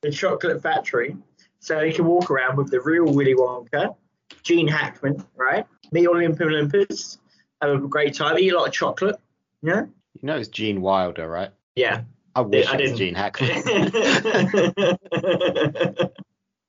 [0.02, 1.18] the chocolate factory.
[1.60, 3.96] So he can walk around with the real Willy Wonka,
[4.44, 5.66] Gene Hackman, right?
[5.92, 7.18] Meet all Olympus Olympus,
[7.62, 9.20] have a great time, eat a lot of chocolate.
[9.62, 9.86] Yeah?
[10.14, 11.52] You know it's Gene Wilder, right?
[11.76, 12.04] Yeah.
[12.36, 13.00] I wish I it was.
[13.00, 13.50] Gene Hackman.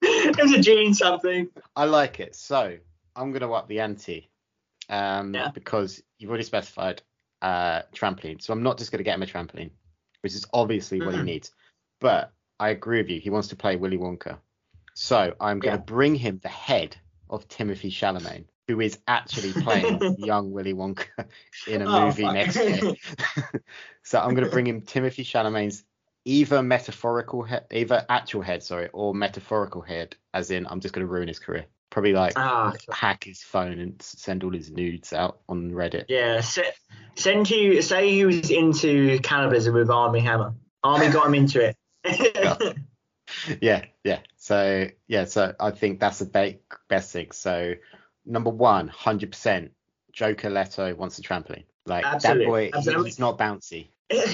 [0.02, 1.48] it was a Gene something.
[1.76, 2.34] I like it.
[2.34, 2.76] So
[3.14, 4.30] I'm going to up the ante
[4.88, 5.50] um, Yeah.
[5.52, 7.02] because you've already specified
[7.42, 8.40] uh, trampoline.
[8.42, 9.70] So I'm not just going to get him a trampoline,
[10.22, 11.24] which is obviously what he Mhm.
[11.26, 11.50] needs.
[12.00, 13.20] But I agree with you.
[13.20, 14.38] He wants to play Willy Wonka.
[14.94, 15.76] So I'm going Yeah.
[15.76, 16.96] to bring him the head
[17.30, 21.06] of Timothy Chalamet, who is actually playing young Willy Wonka
[21.66, 22.34] in a Oh, movie fuck.
[22.34, 22.94] next year.
[24.02, 25.82] so I'm going to bring him Timothy Chalamet's
[26.26, 31.06] either metaphorical head, either actual head, sorry, or metaphorical head, as in I'm just going
[31.06, 31.64] to ruin his career.
[31.90, 36.04] Probably like Ah, hack his phone and send all his nudes out on Reddit.
[36.08, 36.42] yeah.
[36.42, 36.74] Se-
[37.16, 40.52] send you, say he was into cannibalism with Armie Hammer.
[40.84, 41.76] Armie got him into it.
[43.62, 44.18] yeah, yeah.
[44.36, 47.30] So yeah, so I think that's the best thing.
[47.32, 47.74] So
[48.28, 49.72] number one, hundred percent,
[50.12, 51.64] Joker Leto wants a trampoline.
[51.86, 53.04] Like Absolutely, that boy, he- absolutely.
[53.08, 53.88] he's not bouncy.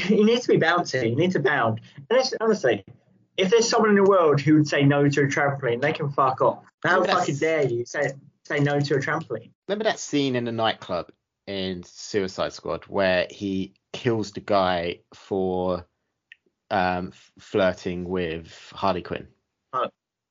[0.09, 1.09] you need to be bouncy.
[1.11, 1.81] You need to bound.
[2.11, 2.85] And it's, honestly,
[3.37, 6.11] if there's someone in the world who would say no to a trampoline, they can
[6.11, 6.65] fuck off.
[6.85, 8.13] How That's- fucking dare you say
[8.45, 9.51] say no to a trampoline?
[9.69, 11.11] Remember that scene in the nightclub
[11.47, 15.87] in Suicide Squad where he kills the guy for
[16.71, 19.29] um flirting with Harley Quinn?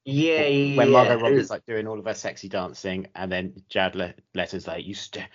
[0.05, 0.77] Yeah, yeah.
[0.77, 1.21] when Margot yeah.
[1.23, 4.93] Robbie's like doing all of her sexy dancing, and then Jared Le- Leto's like, "You,
[4.93, 5.27] st-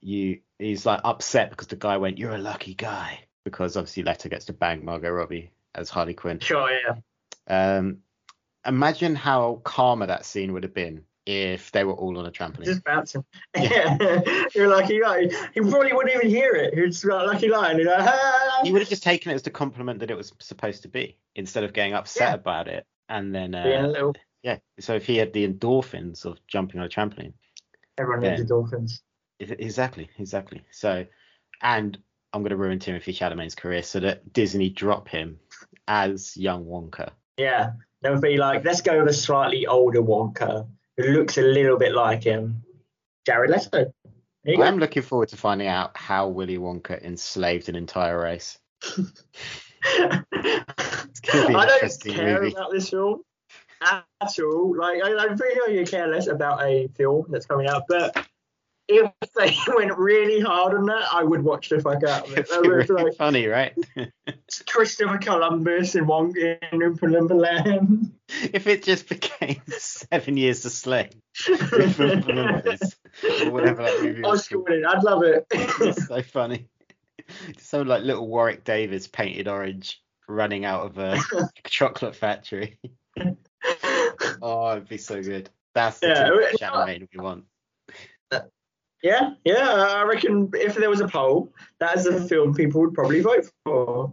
[0.00, 4.28] you," he's like upset because the guy went, "You're a lucky guy," because obviously Leto
[4.28, 6.38] gets to bang Margot Robbie as Harley Quinn.
[6.40, 6.96] Sure, yeah.
[7.48, 7.98] Um,
[8.66, 12.64] imagine how calmer that scene would have been if they were all on a trampoline.
[12.64, 13.24] Just bouncing.
[13.56, 14.20] Yeah.
[14.54, 15.26] You're lucky guy.
[15.52, 16.74] He probably wouldn't even hear it.
[16.74, 17.84] He'd like, lucky line.
[17.84, 18.60] Like, ah.
[18.62, 21.18] He would have just taken it as the compliment that it was supposed to be,
[21.34, 22.34] instead of getting upset Yeah.
[22.34, 22.86] about it.
[23.08, 27.32] And then, uh, yeah, so if he had the endorphins of jumping on a trampoline.
[27.98, 28.30] everyone Yeah.
[28.30, 29.02] needs the dolphins.
[29.40, 30.62] E- Exactly, exactly.
[30.70, 31.06] So,
[31.62, 31.96] and
[32.32, 35.38] I'm going to ruin Timothy Chalamet's career so that Disney drop him
[35.88, 37.10] as young Wonka.
[37.38, 37.72] Yeah.
[38.02, 41.92] They'll be like, let's go with a slightly older Wonka who looks a little bit
[41.94, 42.62] like him.
[43.24, 43.70] Jared Leto.
[44.44, 44.62] There you go.
[44.62, 48.58] I'm looking forward to finding out how Willy Wonka enslaved an entire race.
[51.32, 52.54] I be an don't care movie.
[52.54, 53.22] about this film
[53.80, 54.04] at
[54.40, 54.76] all.
[54.76, 57.84] Like, I, I really care less about a film that's coming out.
[57.88, 58.26] But
[58.88, 62.38] if they went really hard on that, I would watch the fuck out of it.
[62.50, 63.74] It's really like funny, right?
[64.68, 68.12] Christopher Columbus in one in Oompa Loompa Land.
[68.52, 71.10] if it just became Seven Years a Slave
[71.48, 71.54] or
[73.50, 74.84] whatever that movie was winning.
[74.84, 75.46] I'd love it.
[75.50, 76.68] It's so funny.
[77.58, 81.18] So like little Warwick Davis painted orange running out of a
[81.66, 82.78] chocolate factory.
[84.42, 85.50] Oh, it'd be so good.
[85.74, 87.44] That's the Yeah, Timothy it- Chalamet we want.
[89.02, 89.68] yeah, yeah.
[89.90, 93.46] I reckon if there was a poll, that is the film people would probably vote
[93.64, 94.12] for.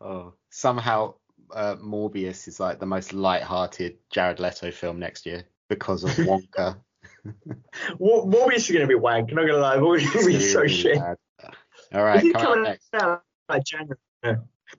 [0.00, 1.14] Oh, somehow
[1.54, 6.76] uh, Morbius is like the most light-hearted Jared Leto film next year because of Wonka.
[7.98, 9.30] Mor- Morbius is gonna be wank.
[9.30, 9.76] I'm not gonna lie.
[9.76, 10.98] Morbius is gonna be so shit.
[10.98, 11.16] bad.
[11.94, 12.88] All right, coming up next.
[12.94, 13.98] out like January?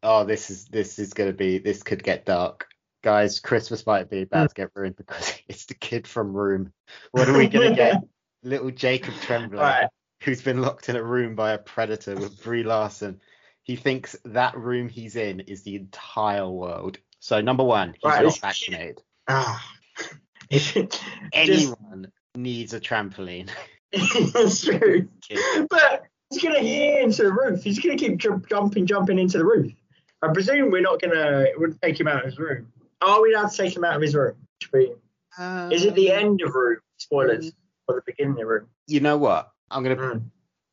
[0.02, 2.68] Oh, this is this is gonna be this could get dark,
[3.04, 3.40] guys.
[3.40, 6.74] Christmas might be about to get ruined because it's the kid from Room.
[7.12, 8.02] What are we gonna get?
[8.44, 9.88] Little Jacob Tremblay, right.
[10.24, 13.22] who's been locked in a room by a predator with Brie Larson.
[13.62, 16.98] He thinks that room he's in is the entire world.
[17.20, 19.02] So number one, he's Right, not vaccinated.
[19.30, 19.66] Ah.
[20.52, 21.02] Just-
[21.32, 23.50] Anyone needs a trampoline.
[23.94, 25.08] it's true.
[25.70, 27.64] But he's gonna hear into the roof.
[27.64, 29.72] He's gonna keep jump, jumping, jumping into the roof.
[30.24, 32.72] I presume we're not gonna we're take him out of his room.
[33.02, 34.36] Are we allowed to take him out of his room?
[35.72, 36.78] Is it the Um, end of room?
[36.98, 37.52] Spoilers.
[37.88, 38.70] Or the beginning of room?
[38.88, 39.52] You know what?
[39.70, 40.24] I'm gonna Mm.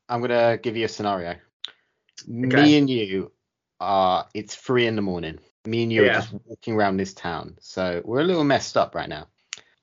[0.08, 1.36] I'm gonna give you a scenario.
[2.26, 3.32] Me and you
[3.80, 4.28] are.
[4.34, 5.40] It's three in the morning.
[5.66, 6.10] Me and you Yeah.
[6.10, 7.56] are just walking around this town.
[7.60, 9.26] So we're a little messed up right now.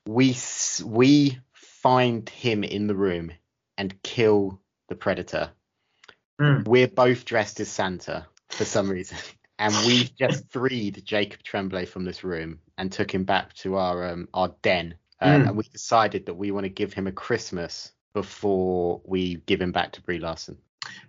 [0.06, 0.38] We
[0.86, 3.32] we find him in the room
[3.78, 5.52] and kill the predator.
[6.40, 6.66] Mm.
[6.66, 9.18] We're both dressed as Santa for some reason,
[9.60, 14.08] and we just freed Jacob Tremblay from this room and took him back to our
[14.10, 14.96] um our den.
[15.20, 15.48] Um, Mm.
[15.48, 19.72] And we decided that we want to give him a Christmas before we give him
[19.72, 20.58] back to Brie Larson.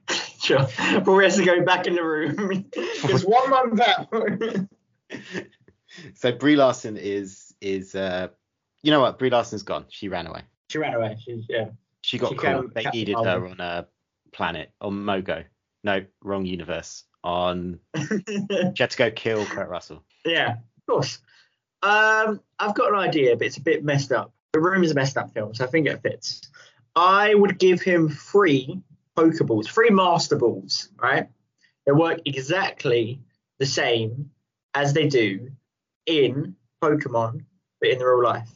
[0.40, 0.66] Sure.
[1.04, 2.64] But we have to go back in the room.
[2.74, 4.08] Just one month out.
[6.14, 8.28] so Brie Larson is is uh
[8.82, 9.84] you know what Brie Larson's gone.
[9.88, 10.42] She ran away.
[10.70, 11.16] she ran away.
[11.20, 11.70] She's yeah.
[12.02, 12.72] She got She caught.
[12.72, 13.88] They needed her on a
[14.32, 15.44] planet on Mogo.
[15.84, 17.04] No, wrong universe.
[17.28, 20.02] On she had to go kill Kurt Russell.
[20.24, 21.18] Yeah, of course.
[21.82, 24.32] Um, I've got an idea, but it's a bit messed up.
[24.54, 26.40] The room is a messed up film, so I think it fits.
[26.96, 28.80] I would give him three
[29.14, 31.28] Pokeballs, three Master Balls, right?
[31.84, 33.20] They work exactly
[33.58, 34.30] the same
[34.72, 35.50] as they do
[36.06, 37.44] in Pokemon,
[37.78, 38.50] but in the real life.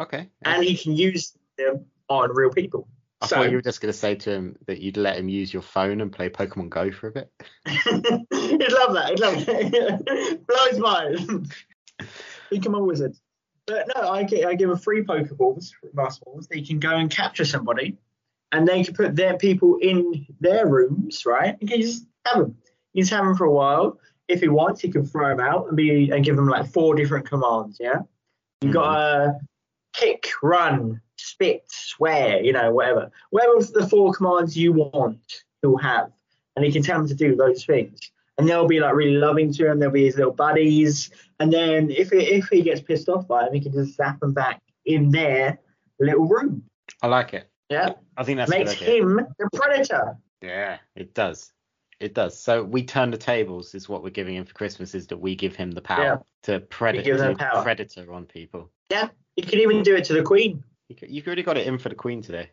[0.00, 0.30] Okay.
[0.42, 2.88] And he can use them on real people.
[3.20, 5.52] I so thought you were just gonna say to him that you'd let him use
[5.52, 7.32] your phone and play Pokemon Go for a bit.
[7.66, 9.10] He'd love that.
[9.10, 10.40] He'd love that.
[10.46, 11.46] Blows mine.
[12.50, 13.16] Become a wizard.
[13.66, 16.46] But no, I, I give a free Pokeballs, Master Balls.
[16.46, 17.96] They can go and capture somebody,
[18.52, 21.56] and they can put their people in their rooms, right?
[21.60, 22.56] You can just have them.
[22.92, 23.98] You just have them for a while.
[24.28, 26.94] If he wants, he can throw them out and be and give them like four
[26.94, 27.78] different commands.
[27.80, 28.00] Yeah,
[28.60, 29.30] you got hmm.
[29.30, 29.40] a
[29.94, 33.10] kick, run, spit, swear, you know, whatever.
[33.30, 36.10] Whatever the four commands you want, he'll have,
[36.54, 38.10] and he can tell them to do those things.
[38.38, 39.78] And they'll be like really loving to him.
[39.78, 41.10] They'll be his little buddies.
[41.40, 44.20] And then if it, if he gets pissed off by him, he can just zap
[44.20, 45.58] them back in their
[45.98, 46.64] little room.
[47.02, 47.50] I like it.
[47.70, 50.16] Yeah, I think that's makes him the predator.
[50.42, 51.52] Yeah, it does.
[51.98, 52.38] It does.
[52.38, 55.34] So we turn the tables is what we're giving him for Christmas is that we
[55.34, 56.16] give him the power Yeah.
[56.42, 58.70] to predator predator on people.
[58.90, 59.08] Yeah.
[59.34, 60.62] He can even do it to the queen.
[60.88, 62.50] You've already got it in for the Queen today.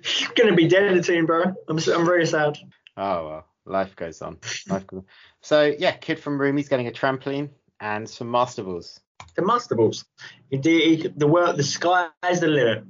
[0.00, 1.44] She's gonna be dead in soon, bro.
[1.68, 2.58] I'm I'm very sad.
[2.96, 4.38] Oh well, life goes on.
[4.68, 5.04] Life goes on.
[5.40, 9.00] So yeah, kid from room, he's getting a trampoline and some master balls.
[9.36, 10.04] The Master Balls.
[10.50, 12.84] He he, the world, the sky is the limit.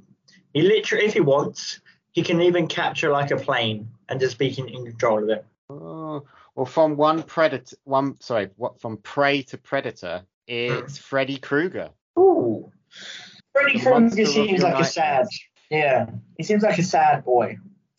[0.53, 1.79] He literally, if he wants,
[2.11, 5.45] he can even capture like a plane and just be in, in control of it.
[5.69, 6.23] Oh,
[6.55, 11.01] well, from one predator, one sorry, what from prey to predator, it's hmm.
[11.01, 11.89] Freddy Krueger.
[12.19, 12.71] Ooh.
[13.55, 15.27] Monster Krueger seems like a sad.
[15.69, 17.57] Yeah, he seems like a sad boy.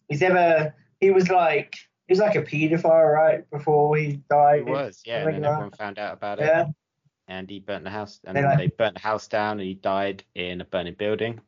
[0.08, 0.74] He's ever.
[1.00, 1.74] He was like.
[2.06, 3.50] He was like a paedophile, right?
[3.50, 4.66] Before he He died.
[4.66, 6.44] was, yeah, and then like everyone found out about it.
[6.44, 6.66] Yeah.
[7.28, 9.66] and he burnt the house and They then like- they burnt the house down and
[9.66, 11.40] he died in a burning building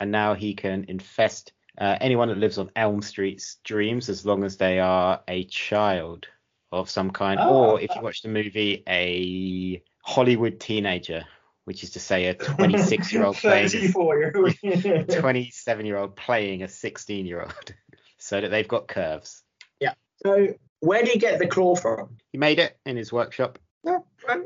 [0.00, 4.42] and now he can infest uh, anyone that lives on Elm Street's dreams as long
[4.42, 6.26] as they are a child
[6.72, 7.74] of some kind Oh.
[7.74, 11.24] or if you watch the movie a Hollywood teenager
[11.70, 14.32] which is to say a 26 year old playing 34
[15.20, 17.74] 27 year old playing a 16 year old
[18.18, 19.44] so that they've got curves
[19.78, 19.92] Yeah.
[20.26, 20.48] So,
[20.80, 22.16] where do you get the claw from?
[22.32, 24.42] he made it in his workshop Yeah, right.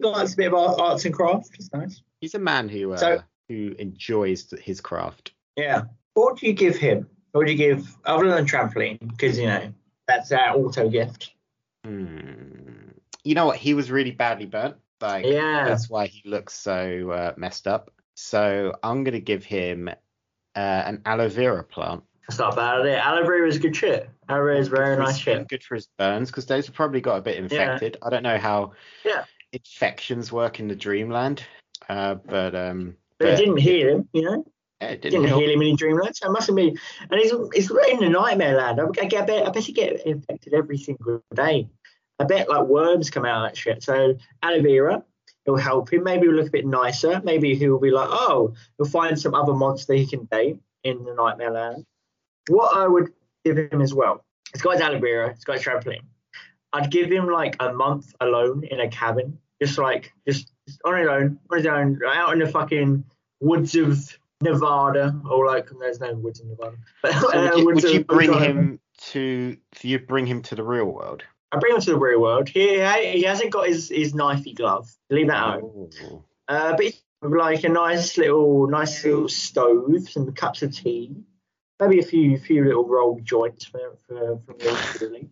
[0.00, 1.50] That's a bit of arts and crafts.
[1.54, 2.02] It's nice.
[2.20, 5.82] he's a man who uh, So- who enjoys his craft Yeah.
[6.14, 7.08] What do you give him?
[7.30, 8.98] What do you give other than trampoline?
[8.98, 9.72] Because you know
[10.08, 11.30] that's our auto gift.
[11.84, 12.88] Hmm.
[13.22, 13.56] You know what?
[13.58, 14.76] He was really badly burnt.
[15.00, 15.64] Like Yeah.
[15.64, 17.90] that's why he looks so uh, messed up.
[18.14, 22.02] So I'm gonna give him uh, an aloe vera plant.
[22.28, 22.86] That's not bad.
[22.86, 22.98] It?
[22.98, 24.08] Aloe vera is good shit.
[24.28, 25.48] Aloe vera is very nice skin, shit.
[25.48, 27.98] Good for his burns because those have probably got a bit infected.
[28.02, 28.72] I don't know how
[29.04, 29.24] Yeah.
[29.52, 31.44] infections work in the dreamland,
[31.88, 34.44] uh, but um, But it didn't heal him, you know.
[34.80, 36.16] yeah, it didn't didn't heal him in Dreamland.
[36.16, 36.76] So it mustn't be.
[37.10, 38.80] And he's he's in the nightmare land.
[38.80, 41.68] I, I, get, I bet I bet he get infected every single day.
[42.18, 43.82] I bit like worms come out of that shit.
[43.82, 45.04] So aloe vera
[45.46, 46.02] will help him.
[46.02, 47.20] Maybe he'll look a bit nicer.
[47.24, 51.14] Maybe he'll be like, oh, he'll find some other monster he can date in the
[51.14, 51.84] Nightmare Land.
[52.48, 53.12] What I would
[53.44, 54.24] give him as well,
[54.54, 56.04] it's got his aloe vera, it's got his trampoline.
[56.72, 60.98] I'd give him like a month alone in a cabin, just like just, just on
[60.98, 63.04] his own, on his own, out in the fucking
[63.40, 66.76] woods of Nevada, or like there's no woods in Nevada.
[67.02, 69.56] But, So uh, would you, would you bring of- him to?
[69.82, 71.22] You bring him to the real world?
[71.52, 72.48] I bring him to the real world.
[72.48, 74.90] He he hasn't got his his knifey glove.
[75.10, 75.62] Leave that out.
[75.62, 76.24] Ooh.
[76.48, 81.14] Uh, but he's like a nice little nice little stove, some cups of tea,
[81.80, 85.30] maybe a few few little rolled joints for for from the old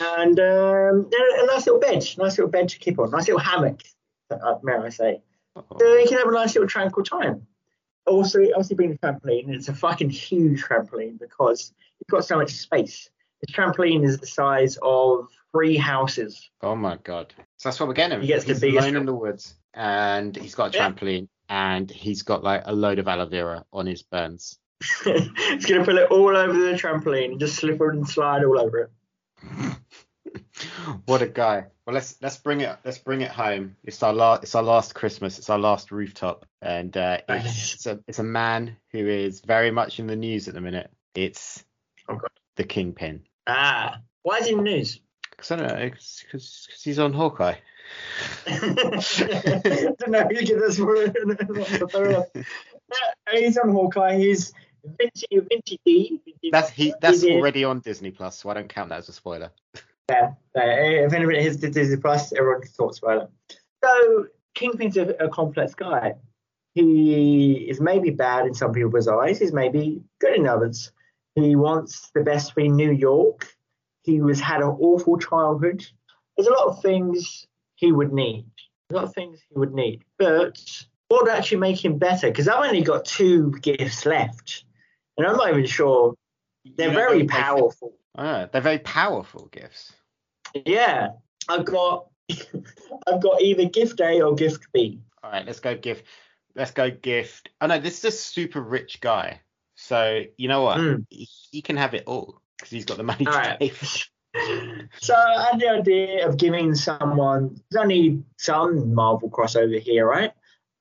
[0.00, 3.82] and um, a nice little bed, nice little bed to keep on, nice little hammock.
[4.30, 5.22] Uh, may I say?
[5.54, 5.64] Oh.
[5.78, 7.46] So you can have a nice little tranquil time.
[8.06, 12.52] Also, obviously, being a trampoline, it's a fucking huge trampoline because it's got so much
[12.52, 13.10] space.
[13.42, 16.50] The trampoline is the size of three houses.
[16.62, 17.32] Oh my god!
[17.58, 18.20] So that's what we're getting him.
[18.22, 20.90] He gets the he's biggest alone in the woods, and he's got a Yeah.
[20.90, 24.58] trampoline, and he's got like a load of aloe vera on his burns.
[25.04, 28.78] He's gonna put it all over the trampoline and just slip and slide all over
[28.80, 29.76] it.
[31.06, 31.66] what a guy!
[31.86, 33.76] Well, let's let's bring it let's bring it home.
[33.84, 35.38] It's our last it's our last Christmas.
[35.38, 39.70] It's our last rooftop, and uh, it's, it's a it's a man who is very
[39.70, 40.90] much in the news at the minute.
[41.14, 41.64] It's
[42.08, 42.30] Oh, God.
[42.56, 43.22] the Kingpin.
[43.46, 45.00] Ah, why is he in the news?
[45.42, 47.56] Because I don't know, because he's on Hawkeye.
[48.46, 48.58] I
[49.98, 52.34] don't know who this for.
[52.92, 54.18] Uh, he's on Hawkeye.
[54.18, 54.52] He's
[54.84, 56.20] Vinci, Vinci D.
[56.52, 56.92] That's he.
[57.00, 59.50] That's He's in- already on Disney Plus, so I don't count that as a spoiler.
[60.10, 63.56] Yeah, if anybody has Disney Plus, everyone talks about it.
[63.82, 66.16] So Kingpin's a, a complex guy.
[66.74, 69.38] He is maybe bad in some people's eyes.
[69.38, 70.92] He's maybe good in others.
[71.34, 73.46] He wants the best for New York.
[74.02, 75.86] He was had an awful childhood.
[76.36, 78.46] There's a lot of things he would need.
[78.90, 80.02] A lot of things he would need.
[80.18, 80.60] But
[81.08, 82.28] what would actually make him better?
[82.28, 84.64] Because I've only got two gifts left,
[85.16, 86.14] and I'm not even sure.
[86.76, 87.92] They're very know if they fit- powerful.
[88.16, 89.92] Ah, they're very powerful gifts.
[90.66, 91.10] Yeah,
[91.48, 92.06] I've got
[93.06, 95.00] I've got either gift A or gift B.
[95.22, 96.04] All right, let's go gift.
[96.54, 97.50] Let's go gift.
[97.60, 99.40] Oh no, this is a super rich guy.
[99.76, 100.78] So you know what?
[100.78, 101.06] Mm.
[101.08, 103.72] He, he can have it all because he's got the money All to right.
[105.00, 110.32] So I had the idea of giving someone there's only some Marvel crossover here, right?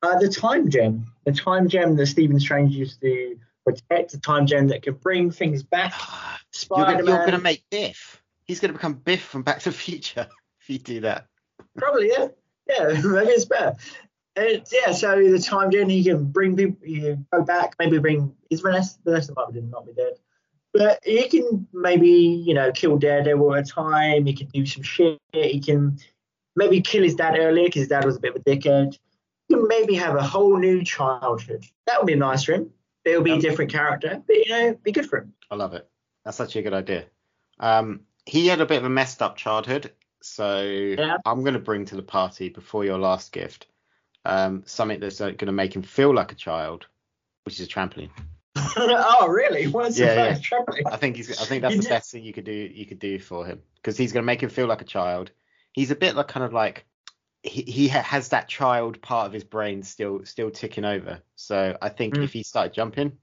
[0.01, 4.47] Uh, the time gem, the time gem that Stephen Strange used to protect, the time
[4.47, 5.93] gem that could bring things back.
[5.93, 8.21] You're gonna, Spider-Man, you're gonna make Biff.
[8.45, 10.27] He's gonna become Biff from Back to the Future
[10.61, 11.27] if you do that.
[11.75, 12.27] probably yeah,
[12.69, 13.75] yeah, maybe it's better.
[14.37, 18.61] Yeah, so the time gem he can bring people, can go back, maybe bring is
[18.61, 20.13] Vanessa, Vanessa might not be dead.
[20.73, 24.25] But he can maybe, you know, kill Daredevil at a time.
[24.25, 25.19] He can do some shit.
[25.33, 25.99] He can
[26.55, 28.97] maybe kill his dad earlier because his dad was a bit of a dickhead.
[29.47, 31.65] He can maybe have a whole new childhood.
[31.87, 32.71] That would be nice for him.
[33.03, 35.33] It'll be a Um, different character, but you know, be good for him.
[35.49, 35.89] I love it.
[36.23, 37.05] That's actually a good idea.
[37.59, 41.17] Um, he had a bit of a messed up childhood, so Yeah.
[41.25, 43.67] I'm gonna bring to the party before your last gift
[44.23, 46.85] um, something that's uh, gonna make him feel like a child,
[47.43, 48.11] which is a trampoline.
[48.77, 49.67] oh, really?
[49.67, 50.37] What's Yeah, yeah.
[50.41, 50.83] traveling?
[50.87, 51.29] I think he's.
[51.41, 52.51] I think that's You the did- best thing you could do.
[52.51, 55.31] You could do for him because he's gonna make him feel like a child.
[55.71, 56.85] He's a bit like kind of like
[57.43, 61.21] he, he has that child part of his brain still still ticking over.
[61.35, 62.23] So I think Mm.
[62.23, 63.13] if he started jumping,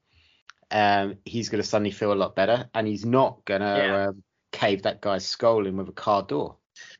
[0.71, 4.07] um, he's gonna suddenly feel a lot better, and he's not gonna Yeah.
[4.09, 6.57] um, cave that guy's skull in with a car door.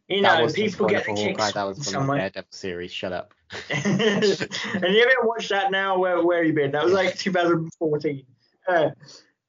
[0.09, 2.14] You that know, people get the kicks That was from the.
[2.14, 2.93] Daredevil series.
[2.93, 3.33] Shut up.
[3.71, 5.99] and you haven't watched that now.
[5.99, 6.73] Where where you been?
[6.73, 8.25] That was like 2014.
[8.69, 8.91] Uh,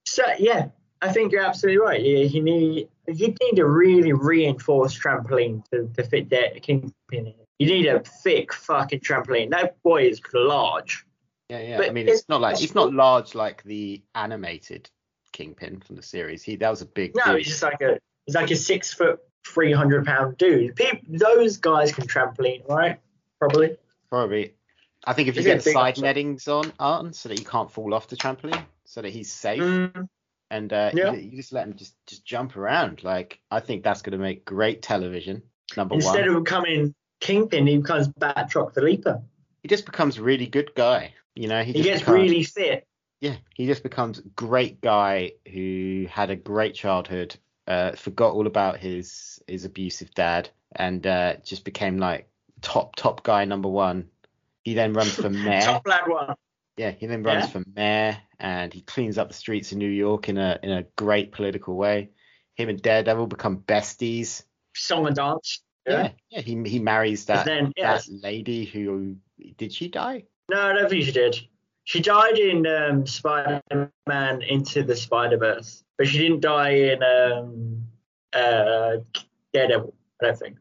[0.06, 0.70] so yeah,
[1.02, 2.02] I think you're absolutely right.
[2.02, 6.94] You, you need you need a really reinforced trampoline to, to fit that kingpin.
[7.12, 7.34] in.
[7.58, 9.50] You need a thick fucking trampoline.
[9.50, 11.06] That boy is large.
[11.50, 11.78] Yeah, yeah.
[11.78, 14.90] But I mean, it's, it's not like it's not large like the animated
[15.34, 16.44] Kingpin from the series.
[16.44, 17.16] He that was a big.
[17.16, 17.38] No, dude.
[17.38, 20.76] he's just like a he's like a six foot, three hundred pound dude.
[20.76, 23.00] People, those guys can trampoline, right?
[23.40, 23.78] Probably.
[24.10, 24.56] Probably.
[25.06, 28.08] I think if you get side nettings on on so that you can't fall off
[28.08, 30.10] the trampoline, so that he's safe, Mm,
[30.52, 31.12] and uh, Yeah.
[31.14, 33.04] you, you just let him just just jump around.
[33.04, 35.44] Like I think that's going to make great television.
[35.78, 39.22] Number instead one, of becoming kingpin, he becomes Batroc the Leaper.
[39.62, 41.14] he just becomes a really good guy.
[41.36, 42.86] You know, he, He gets becomes, really fit.
[43.22, 47.36] yeah, he just becomes great guy who had a great childhood,
[47.68, 52.28] uh, forgot all about his his abusive dad, and uh, just became like
[52.62, 54.10] top top guy number one.
[54.64, 55.62] He then runs for mayor.
[55.62, 56.36] Top lad one.
[56.78, 57.50] Yeah, he then runs Yeah.
[57.50, 60.84] for mayor and he cleans up the streets of New York in a in a
[60.96, 62.12] great political way.
[62.56, 64.44] Him and Daredevil become besties.
[64.76, 65.62] song and dance.
[65.88, 66.42] Yeah, yeah.
[66.42, 67.96] He he marries that then, yeah.
[67.96, 69.16] that lady who
[69.58, 70.24] did she die?
[70.52, 71.40] No, I don't think she did.
[71.86, 77.84] She died in um, Spider-Man Into the Spider-Verse, but she didn't die in um,
[78.34, 78.98] uh,
[79.54, 79.94] Daredevil.
[80.22, 80.58] I don't think.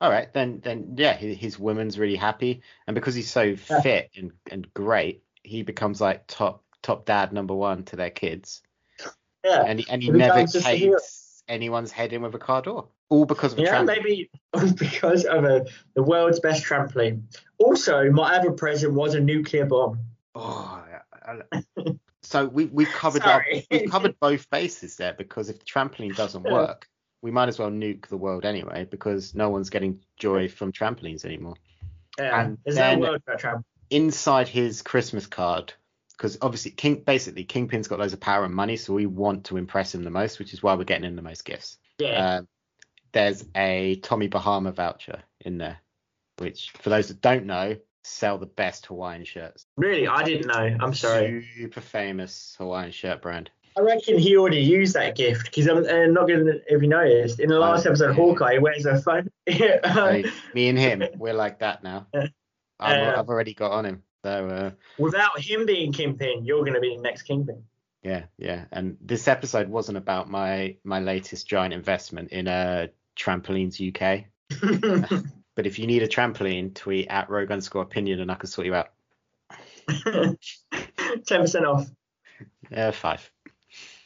[0.00, 3.80] All right, then then yeah, his, his woman's really happy, and because he's so Yeah.
[3.82, 8.62] fit and and great, he becomes like top top dad number one to their kids,
[9.44, 9.64] Yeah.
[9.66, 10.98] and he, and he never becomes just a hero.
[10.98, 13.88] takes anyone's head in with a car door, all because of a Yeah, tramp.
[13.88, 14.30] maybe
[14.78, 17.22] because of a, the world's best trampoline.
[17.58, 19.98] Also, my other present was a nuclear bomb.
[20.34, 20.82] Oh,
[21.22, 21.62] I- I-
[22.22, 26.44] so we we've covered our, we've covered both bases there because if the trampoline doesn't
[26.44, 26.88] work,
[27.22, 31.24] we might as well nuke the world anyway because no one's getting joy from trampolines
[31.24, 31.54] anymore.
[32.18, 33.64] Yeah, And there's then- no world without trampoline.
[33.90, 35.72] Inside his Christmas card,
[36.12, 39.56] because obviously King basically Kingpin's got loads of power and money, so we want to
[39.56, 41.76] impress him the most, which is why we're getting him the most gifts.
[41.98, 42.48] Yeah, Um,
[43.12, 45.78] there's a Tommy Bahama voucher in there,
[46.38, 49.66] which for those that don't know, sell the best Hawaiian shirts.
[49.76, 50.76] really, I didn't know.
[50.80, 51.44] I'm sorry.
[51.56, 53.50] Super famous Hawaiian shirt brand.
[53.80, 56.88] I reckon he already used that gift because I'm uh, not going to, if you
[56.88, 58.14] noticed, in the last Oh, episode, yeah.
[58.14, 59.30] Hawkeye wears a phone.
[60.54, 62.06] Me and him, we're like that now.
[62.14, 62.30] I'm,
[62.98, 63.18] Yeah.
[63.18, 64.02] I've already got on him.
[64.22, 67.62] So uh, Without him being Kingpin, you're going to be the next Kingpin.
[68.02, 68.66] yeah, yeah.
[68.70, 74.26] And this episode wasn't about my my latest giant investment in uh, Trampolines UK.
[75.56, 78.66] But if you need a trampoline, tweet at Rogue underscore opinion and I can sort
[78.66, 78.88] you out.
[79.90, 81.86] 10% off.
[82.74, 83.30] Uh, five.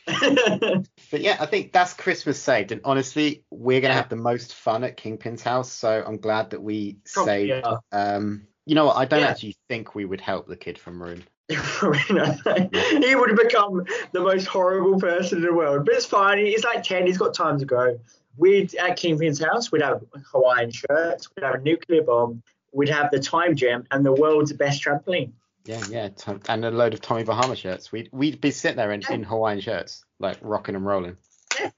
[0.07, 2.73] But yeah, I think that's Christmas saved.
[2.73, 4.01] And honestly, we're gonna Yeah.
[4.01, 5.71] have the most fun at Kingpin's house.
[5.71, 7.49] So I'm glad that we Probably, saved.
[7.65, 7.77] yeah.
[7.93, 8.97] Um, you know what?
[8.97, 9.29] I don't Yeah.
[9.29, 11.23] actually think we would help the kid from Room.
[11.49, 15.85] he would have become the most horrible person in the world.
[15.85, 16.39] But it's fine.
[16.39, 17.07] He's like 10.
[17.07, 17.99] He's got time to go.
[18.37, 20.03] We'd at Kingpin's house, we'd have
[20.33, 22.43] Hawaiian shirts, we'd have a nuclear bomb,
[22.73, 25.31] we'd have the time gem, and the world's best trampoline.
[25.67, 26.09] Yeah, yeah,
[26.49, 27.91] and a load of Tommy Bahama shirts.
[27.91, 31.17] We'd we'd be sitting there in, in Hawaiian shirts, like rocking and rolling.
[31.59, 31.71] Yeah.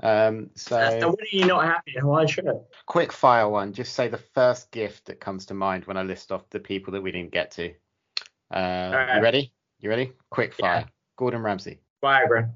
[0.00, 0.50] Um.
[0.54, 2.56] So when are you not happy in Hawaiian shirt?
[2.86, 3.72] quick fire one.
[3.72, 6.92] Just say the first gift that comes to mind when I list off the people
[6.92, 7.70] that we didn't get to.
[8.54, 9.16] Uh, right.
[9.16, 9.52] you ready?
[9.80, 10.12] You ready?
[10.30, 10.82] Quick Yeah.
[10.82, 10.88] fire.
[11.16, 12.50] Gordon Ramsay, Viagra,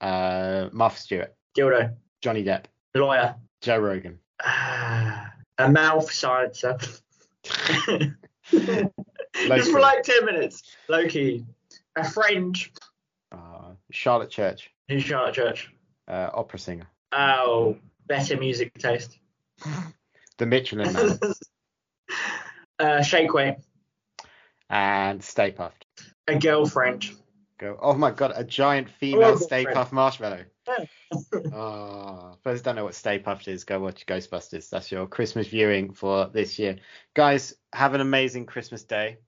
[0.00, 2.64] uh, Martha Stewart, dildo, Johnny Depp,
[2.94, 4.18] lawyer, Joe Rogan.
[4.44, 6.78] ah, a mouth silencer.
[9.48, 10.62] Just for like 10 minutes.
[10.88, 11.44] Loki,
[11.96, 12.56] a friend.
[13.32, 15.70] Uh, Charlotte Church, Who's Charlotte Church?
[16.08, 16.86] uh, opera singer.
[17.12, 17.76] Oh,
[18.06, 19.18] better music taste.
[20.36, 21.18] The Michelin Man,
[22.80, 23.54] uh, shake weight.
[24.68, 25.84] and Stay Puft.
[26.26, 27.08] A girlfriend.
[27.58, 27.78] Go.
[27.80, 29.64] Oh my god, a giant female Horrible Stay.
[29.64, 30.44] Puft marshmallow.
[30.66, 30.84] Yeah.
[31.52, 34.68] oh, for those who don't know what Stay Puft is, go watch Ghostbusters.
[34.70, 36.78] That's your Christmas viewing for this year.
[37.14, 39.18] Guys, have an amazing Christmas day.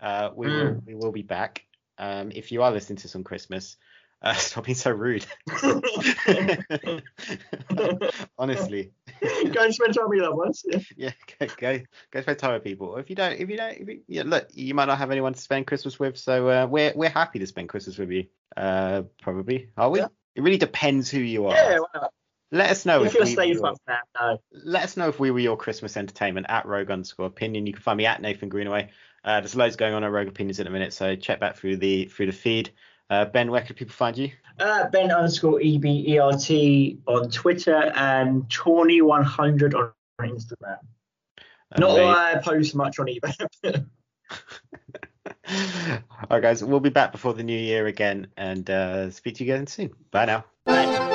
[0.00, 0.86] Uh, we will Mm.
[0.86, 1.64] we will be back.
[1.98, 3.76] Um, if you are listening to some Christmas,
[4.22, 5.26] uh, stop being so rude.
[8.38, 10.64] Honestly, Go and spend time with your loved ones.
[10.66, 10.78] Yeah.
[10.96, 11.80] yeah, go go,
[12.10, 12.88] go spend time with people.
[12.88, 15.10] Or if you don't, if you don't, if you, yeah, look, you might not have
[15.10, 18.26] anyone to spend Christmas with, so uh, we're we're happy to spend Christmas with you.
[18.56, 19.98] Uh, probably are we?
[20.00, 20.08] Yeah.
[20.34, 21.54] It really depends who you are.
[21.54, 22.12] Yeah, well,
[22.52, 24.38] Let us know if if, you're we were your, up now, no.
[24.52, 27.66] let us know if we were your Christmas entertainment at Rogue underscore opinion.
[27.66, 28.90] You can find me at Nathan Greenaway.
[29.24, 31.76] Uh, there's loads going on at Rogue Opinions in a minute, so check back through
[31.76, 32.70] the through the feed.
[33.08, 34.30] Uh, ben, where can people find you?
[34.58, 40.78] Uh, ben underscore E B E R T on Twitter and Tawny100 on Instagram.
[41.78, 42.06] Not Amazing.
[42.06, 43.86] that I post much on eBay.
[45.50, 49.44] All right, guys, we'll be back before the new year again and uh, speak to
[49.44, 49.90] you again soon.
[50.10, 50.44] Bye now.
[50.64, 51.09] Bye.